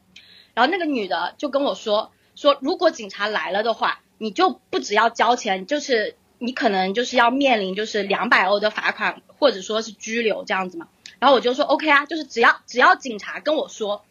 [0.54, 10.88] 然后那个女的就跟我说，说如果警察来了的话，你就不只要交钱，就是你可能就是要面临就是两百欧的罚款，或者说是拘留这样子嘛。
[11.18, 14.04] 然后我就说 OK 啊，就是只要只要警察跟我说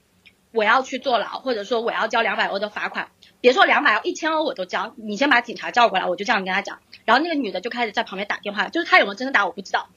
[0.52, 4.94] 我要去坐牢，或者说我要交两百欧的罚款，别说两百欧，一千欧我都交。
[4.98, 6.80] 你先把警察叫过来，我就这样跟他讲。
[7.06, 9.89] 然后那个女的就开始在旁边打电话，就是她有没有真的打我不知道。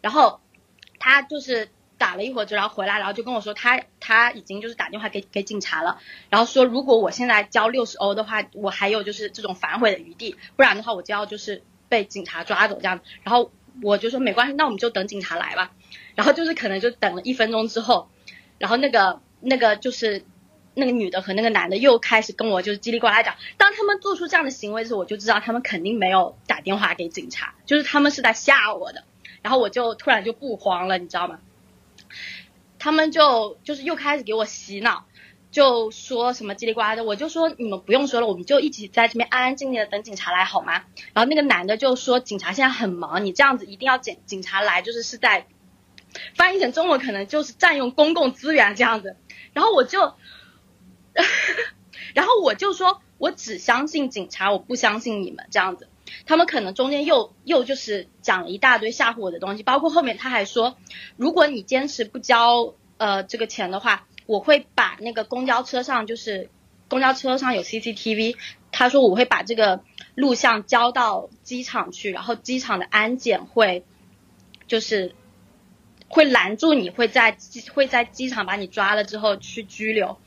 [0.00, 0.40] 然后
[0.98, 1.68] 她就是
[1.98, 13.00] 打了一会儿之后，然后回来，然后就跟我说他他已经就是打电话给给警察了，然后说如果我现在交六十欧的话，我还有就是这种反悔的余地，不然的话我就要就是被警察抓走这样。
[13.22, 13.50] 然后
[13.82, 15.72] 我就说没关系，那我们就等警察来吧。
[16.14, 18.08] 然后就是可能就等了一分钟之后，
[18.58, 20.24] 然后那个那个就是
[20.74, 23.34] 那个女的和那个男的又开始跟我就是叽里呱啦讲。
[23.56, 29.04] 当他们做出这样的行为的时候，我就知道他们肯定没有打电话给警察，就是他们是在吓我的。
[29.42, 31.38] 然后我就突然就不慌了，你知道吗？
[32.78, 35.06] 他们就就是又开始给我洗脑，
[35.50, 40.84] 就说什么叽里呱啦的，我就说你们不用说了，我们就一起在这边安安静静的等警察来好吗？
[41.14, 45.46] 然后那个男的就说警察现在很忙，你这样子一定要警警察来，就是是在
[46.34, 49.16] 翻译成中文可能就是占用公共资源这样子。
[49.52, 50.14] 然后我就，
[52.14, 55.88] 然后我就说我只相信警察，我不相信你们这样子。
[56.26, 60.76] 他们可能中间又又就是讲了一大堆吓唬我的东西，包括后面他还说，
[61.16, 66.50] 如果你坚持不交呃这个钱的话，我会把那个公交车上就是
[66.88, 68.36] 公交车上有 CCTV，
[68.72, 69.82] 他说我会把这个
[70.14, 73.84] 录像交到机场去，然后机场的安检会
[74.66, 75.14] 就是
[76.08, 77.36] 会拦住你，会在
[77.74, 80.18] 会在机场把你抓了之后去拘留。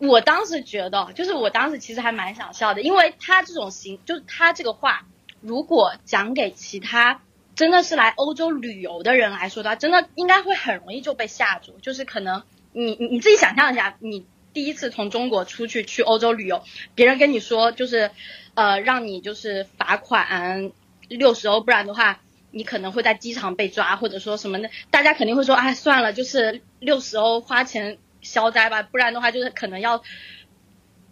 [0.00, 5.06] 我当时觉得，就是我当时其实还蛮想笑的，因为他这种行，就是他这个话，
[5.40, 7.20] 如果讲给其他
[7.56, 11.78] 真的是来欧洲旅游的人来说的话，真的应该会很容易就被吓住。
[11.82, 16.62] 就是可能你你你自己想象一下，你第一次从中国出去去欧洲旅游，
[16.94, 18.12] 别人跟你说就是
[18.54, 20.70] 呃让你就是罚款
[21.08, 22.20] 六十欧，不然的话
[22.52, 27.98] 你可能会在机场被抓，或者说什么的，大家肯定会说哎算了，就是六十欧花钱。
[28.20, 30.02] 消灾吧，不然的话就是可能要，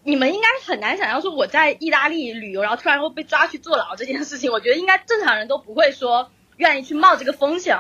[0.04, 4.50] 你们应该很难想象说我在意大利旅游，然后突然会被抓去坐牢这件事情。
[4.50, 7.76] 我觉得应该正常人都不会说愿意去冒这个风险。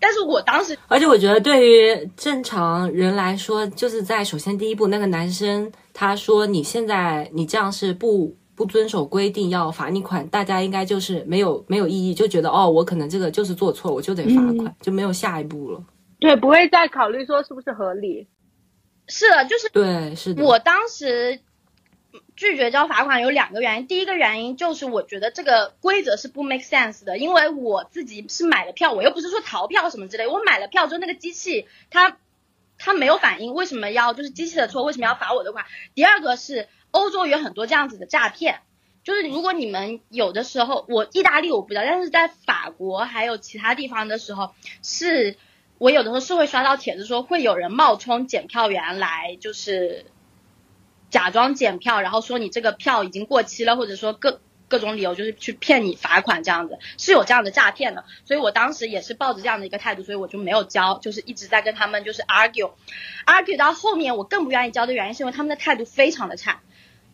[0.00, 15.82] 但是我当时，而且我觉得对于正常人来说，就是在首先第一步，那个男生他说你现在你这样是不不遵守规定要罚你款，大家应该就是没有没有异议，就觉得哦，我可能这个就是做错，我就得罚款，就没有下一步了。
[16.20, 18.28] 对，不会再考虑说是不是合理。
[19.08, 20.44] 是的，就是对，是的。
[20.44, 21.40] 我当时
[22.36, 32.18] 拒绝交罚款有两个原因，第一个原因就是我觉得这个规则是不 make sense 的，因为我自己是买了票，我又不是说逃票什么之类，我买了票之后那个机器它
[32.76, 35.64] 它没有反应，为什么要就是机器的错，为什么要罚我的款？
[35.94, 38.60] 第二个是欧洲有很多这样子的诈骗，
[39.04, 44.52] 就是如果你们有的时候，我意大利我不知道，但是在法国还有其他地方的时候
[44.82, 45.36] 是。
[45.78, 50.06] 我有的时候是会刷到帖子说会有人冒充检票员来，就是
[51.08, 58.04] 假装检票，然后说你这个票已经过期了，或者说各各种理由就是去骗你罚款这样子，是有这样的诈骗的。
[58.24, 66.60] 所以我当时也是抱着这样的一个态度，所以我就没有交，就是一直在跟他们就是 argue，argue 到后面我更不愿意交的原因是因为他们的态度非常的差，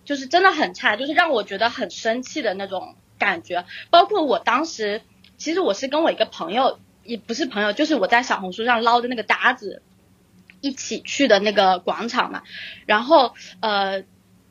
[0.07, 3.67] 就是真的很差，就是让我觉得很生气的那种感觉。
[3.91, 5.03] 包括我当时，
[5.37, 6.79] 其实我是跟我一个朋友。
[7.05, 9.83] 也不是朋友，就是我在小红书上捞的那个搭子，
[10.61, 12.43] 一起去的那个广场嘛。
[12.87, 14.05] 然后呃，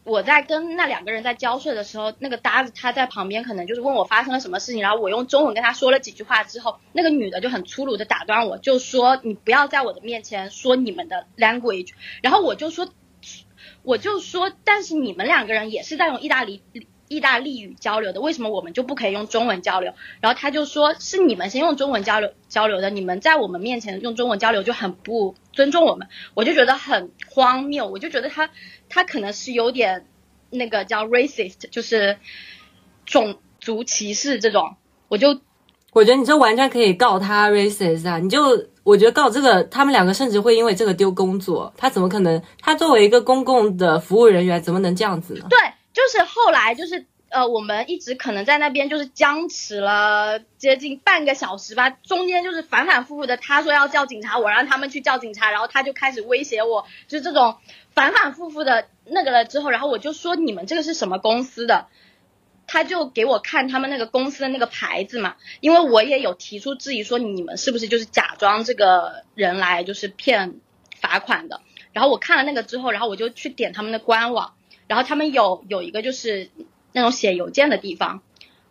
[0.03, 4.81] 我在跟那两个人在交涉的时候，那个搭子他在旁边，可能就是问我发生了什么事情。
[4.81, 11.91] 然后我用中文跟他说了几句话之后，那个女的就很粗鲁的打断我，就说你不要在我的面前说你们的 language。
[12.21, 12.89] 然后我就说，
[13.81, 16.61] 我就说，但是你们两个人也是在用意大利。
[17.13, 19.93] 意大利语交流的，为什么我们就不可以用中文交流？
[20.19, 28.49] 然后他就说是你们先用中文交流交流的，你们在我们面前用中文交流就很不尊重我们，我就觉得很荒谬，我就觉得他
[28.89, 30.07] 他可能是有点
[30.49, 32.17] 那个叫 racist，就是
[33.05, 34.75] 种族歧视这种，
[35.07, 35.39] 我就
[35.93, 38.41] 我觉得你这完全可以告他 racist 啊，你就
[38.83, 42.41] 我觉得告这个他们两个甚至会因为这个丢工作，他怎么可能？
[42.59, 45.45] 他作为一个公共的服务人员，怎么能这样子呢？
[45.49, 45.57] 对。
[45.93, 57.57] 就是后来就是呃，我们一直可能在那边就是僵持了接近半个小时吧，中间就是反反复复的，他说要叫警察，我让他们去叫警察，然后他就开始威胁我，就是这种
[57.91, 61.87] 反反复复的那个了之后，然后我就说你们这个是什么公司的？
[62.65, 70.61] 他就给我看他们那个公司的那个牌子嘛，因为我也有提出质疑说你们是不是就是假装这个人来就是骗
[71.01, 71.61] 罚款的，
[71.91, 74.53] 然后我看了那个之后，然后我就去点他们的官网，
[74.93, 76.51] 然后他们有有一个就是。
[76.95, 78.21] 那种写邮件的地方，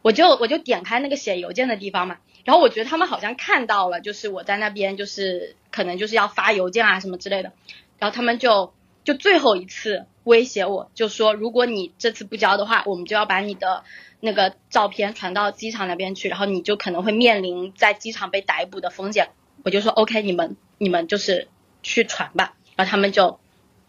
[0.00, 7.50] 我就我就点开那个写邮件的地方嘛，然后我觉得他们好像看到了，就是我在那边就是可能就是要发邮件啊什么之类的，
[7.98, 8.72] 然后他们就
[9.02, 13.82] 就最后一次威胁我，就说如果你这次不交的话，我们就要把你的
[14.20, 19.30] 那个照片传到机场那边去，然后你就可能会面临在机场被逮捕的风险。
[19.64, 21.48] 我就说 OK，你们你们就是
[21.82, 23.40] 去传吧，然后他们就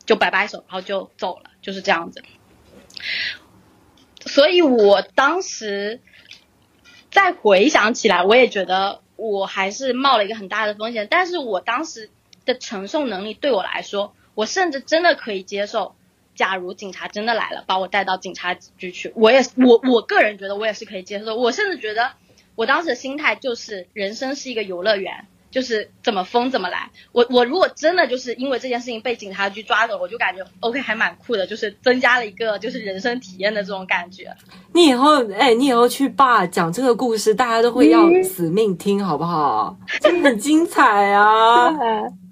[0.07, 2.22] 就摆摆手，然后就走了，就是这样子。
[4.27, 5.99] 所以我当时
[7.10, 11.07] 再回想起来，我也觉得我还是冒了一个很大的风险。
[11.10, 12.11] 但是我当时
[12.45, 15.95] 的承受能力对我来说，我甚至真的可以接受。
[16.35, 21.35] 假如警察真的来了，把我带到警察局去，我也我我个人觉得我也是可以接受。
[21.35, 22.14] 我甚至觉得
[22.56, 25.27] 我当时的心态就是，人生是一个游乐园。
[25.53, 34.35] 就是怎么疯怎么来，我我如果真的就是因为这件事情被警察局抓走，我就感觉 OK 还蛮酷的，就是增加了一个就是人生体验的这种感觉。
[34.73, 39.77] 你以后哎，你以后去爸讲这个故事，大家都会要死命听，好不好？
[40.01, 41.69] 真的很精彩啊！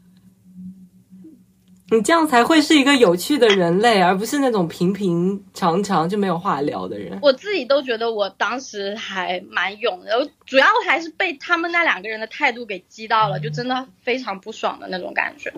[1.92, 7.20] 你这样才会是一个有趣的人类，而不是那种平平常常就没有话聊的人。
[7.22, 15.54] 我自己都觉得我当时还蛮勇的，主要还是被他们那两个人的态度给激到了，就真的非常不爽的那种感觉。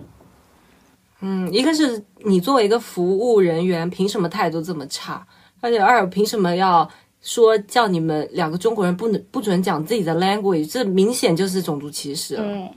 [1.21, 5.25] 嗯，一个是你作为一个服务人员，凭什么态度这么差？
[5.61, 6.89] 而且二，凭什么要
[7.21, 10.67] 说叫你们两个中国人不能不准讲自己的 language？
[10.69, 12.43] 这明显就是种族歧视了。
[12.43, 12.69] 嗯，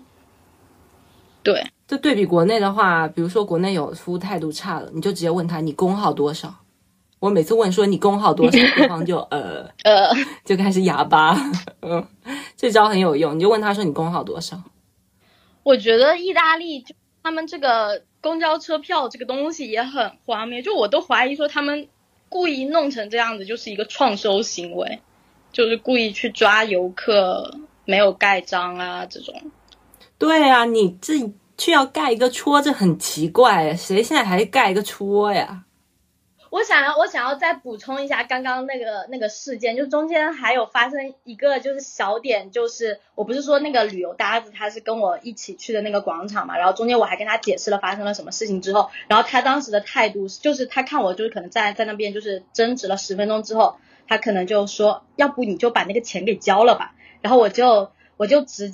[1.42, 1.66] 对。
[1.86, 6.52] 就对比国内的话，比如说国内有服务态度差的，你就直接问他你工号多少。
[7.18, 10.10] 我每次问说你工号多少， 对方就呃呃
[10.44, 11.36] 就开始哑巴。
[11.80, 12.06] 嗯，
[12.56, 14.60] 这招很有用，你就问他说你工号多少。
[15.62, 21.88] 我觉得意大利就他们这个公交车票这个东西也很荒谬，就我都怀疑说他们
[22.28, 24.98] 故意弄成这样子，就是一个创收行为，
[25.52, 29.34] 就是故意去抓游客没有盖章啊这种。
[30.18, 31.32] 对啊，你这。
[31.58, 35.62] 却要盖一个戳，这很奇怪，谁现在还盖一个戳呀？
[36.48, 53.76] 我想要，我想要再补充一下刚刚那个那个事件，就中间还有发生一个就是小点，就是我不是说那个旅游搭子他是跟我一起去的那个广场嘛，然后中间我还跟他解释了发生了什么事情之后，然后他当时的态度就是他看我就是可能在在那边就是争执了十分钟之后，
[54.06, 58.72] 他可能就说要不你就把那个钱给交了吧，然后我就我就直。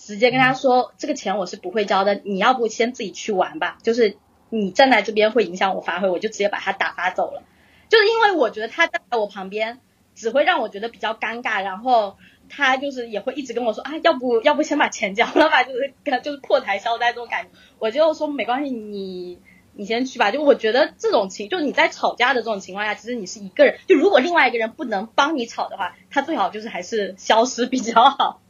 [0.00, 3.78] 直接跟他说这个钱我是不会交的，你要不先自己去玩吧。
[3.82, 4.16] 就是
[4.48, 7.42] 你站在这边会影响我发挥，我就直接把他打发走了。
[7.88, 9.80] 就是因为我觉得他站在我旁边
[10.14, 12.16] 只会让我觉得比较尴尬，然后
[12.48, 15.92] 他就是也会一直跟我说啊，要不要不先把钱交了吧，就是
[16.22, 17.50] 就是破财消灾这种感觉。
[17.80, 19.40] 我就说没关系，你
[19.74, 20.30] 你先去吧。
[20.30, 23.78] 就我觉得这种情，就你在吵架的这种情况下，其实你是一个人。
[23.88, 28.40] 就如果另外一个人不能帮你吵的话，他最好就是还是消失比较好。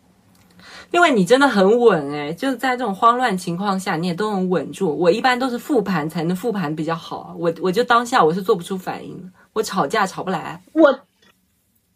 [0.90, 4.96] 因为你真的很稳哎，就是在这种慌乱情况下，你也都能稳住。
[4.96, 10.62] 我一般都是复盘才能复盘比较好，我我就当下我是做不出反应，我吵架吵不来。
[10.72, 11.00] 我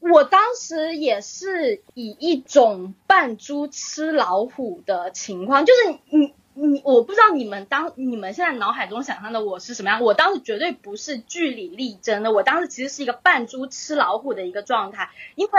[0.00, 15.52] 我当时也是以一种扮猪吃老虎的情况，就是你你我不知道你们当你们现在脑海中想象的我是什么样，我当时绝对不是据理力争的，我当时其实是一个扮猪吃老虎的一个状态，因为。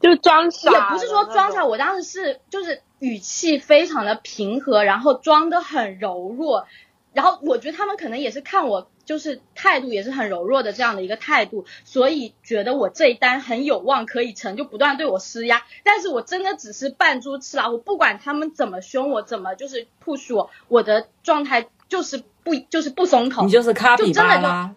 [0.00, 6.66] 就装傻，也不是说装傻，我当时是就是语气非常的平和，然后装的很柔弱，
[7.12, 15.62] 然后我觉得他们可能也是看我就是态度也是很柔弱的这样的一个态度，所以觉得我这一单很有望可以成就，不断对我施压。
[15.84, 24.74] 但是我真的只是扮猪吃老虎，不管他们怎么凶我，怎么就是 push 我，我的状态就是不就是不松口，你就是卡比巴拉，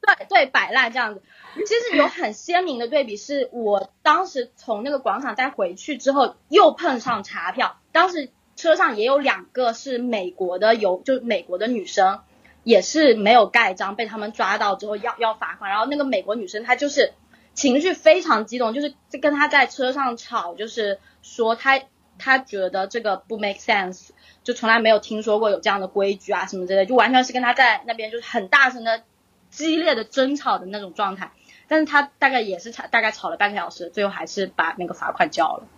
[0.00, 1.22] 对对摆烂这样子。
[1.66, 7.78] 其实有很鲜明的对比，是我当时从那个广场再回去之后，又碰上查票。
[7.92, 12.20] 当时车上也有两个是美国的，有就是美国的女生，
[12.62, 15.70] 也是没有盖章，被他们抓到之后要要罚款。
[15.70, 17.12] 然后那个美国女生她就是
[17.54, 21.80] 情绪非常激动，就是跟她在车上吵，就是说她
[22.18, 24.10] 他觉得这个不 make sense，
[24.44, 29.02] 就从来没有听说过有这样的规矩啊什么之类，就完全是跟他在那边就是很大声的
[29.48, 31.32] 激烈的争吵的那种状态。
[31.70, 35.68] 但是他大概也是吵，大概吵了半个小时，最后还是把那个罚款交了。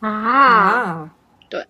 [0.00, 1.14] 啊，
[1.50, 1.66] 对，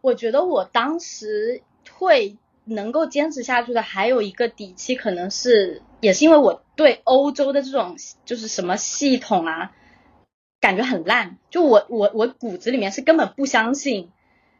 [0.00, 9.72] 我觉得我当时会能够坚持下去的，还有一个底气，可能是也是因为我对欧洲的这种就是什么系统啊，
[10.60, 11.38] 感觉很烂。
[11.50, 14.12] 就我我我骨子里面是根本不相信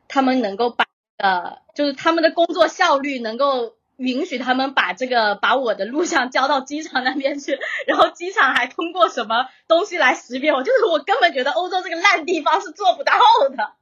[0.09, 0.85] 他们能够把
[1.17, 13.13] 呃，就是他们的工作效率能够允许他们把这个把我的录像交到机场那边去， 然后机场还通过什么东西来识别我，就是我根本觉得欧洲这个烂地方是做不到
[13.51, 13.73] 的。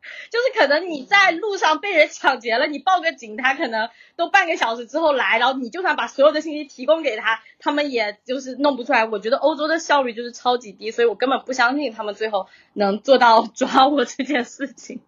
[0.30, 9.04] 就是可能你在路上被人抢劫了，你报个警，他可能都半个小时之后来，然后你就算把所有的信息提供给他，他们也就是弄不出来。
[9.04, 15.02] 我觉得欧洲的效率就是超级低，所以我根本不相信他们最后能做到抓我这件事情。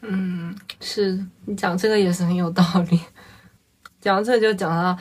[0.00, 3.00] 嗯，是你讲这个也是很有道理。
[4.00, 4.96] 讲到这就讲到，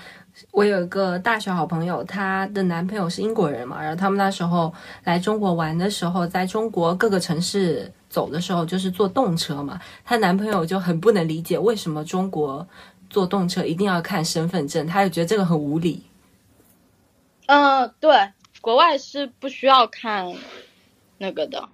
[0.51, 12.67] 我有一个大学好朋友，她的男朋友是英国人嘛，然后他们那时候来中国玩的时候，在中国各个城市走的时候，就是坐动车嘛，她男朋友就很不能理解为什么中国
[13.09, 16.03] 坐动车一定要看身份证，他就觉得这个很无理。
[17.45, 20.33] 嗯，对，国外是不需要看
[21.19, 21.69] 那个的。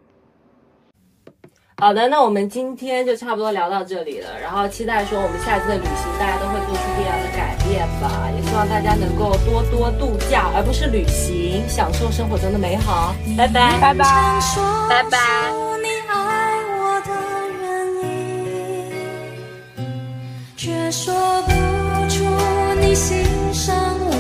[1.84, 13.14] 好的，那我们今天就差不多聊到这里了，然后期待说我们下次的旅行大家都会做出不一样的改变吧，也希望大家能够多多度假，而不是旅行，享受生活中的美好。
[13.38, 14.40] 拜拜拜拜
[14.90, 15.20] 拜拜。
[20.56, 21.52] 却说不
[22.08, 22.24] 出
[22.80, 24.13] 你欣赏我。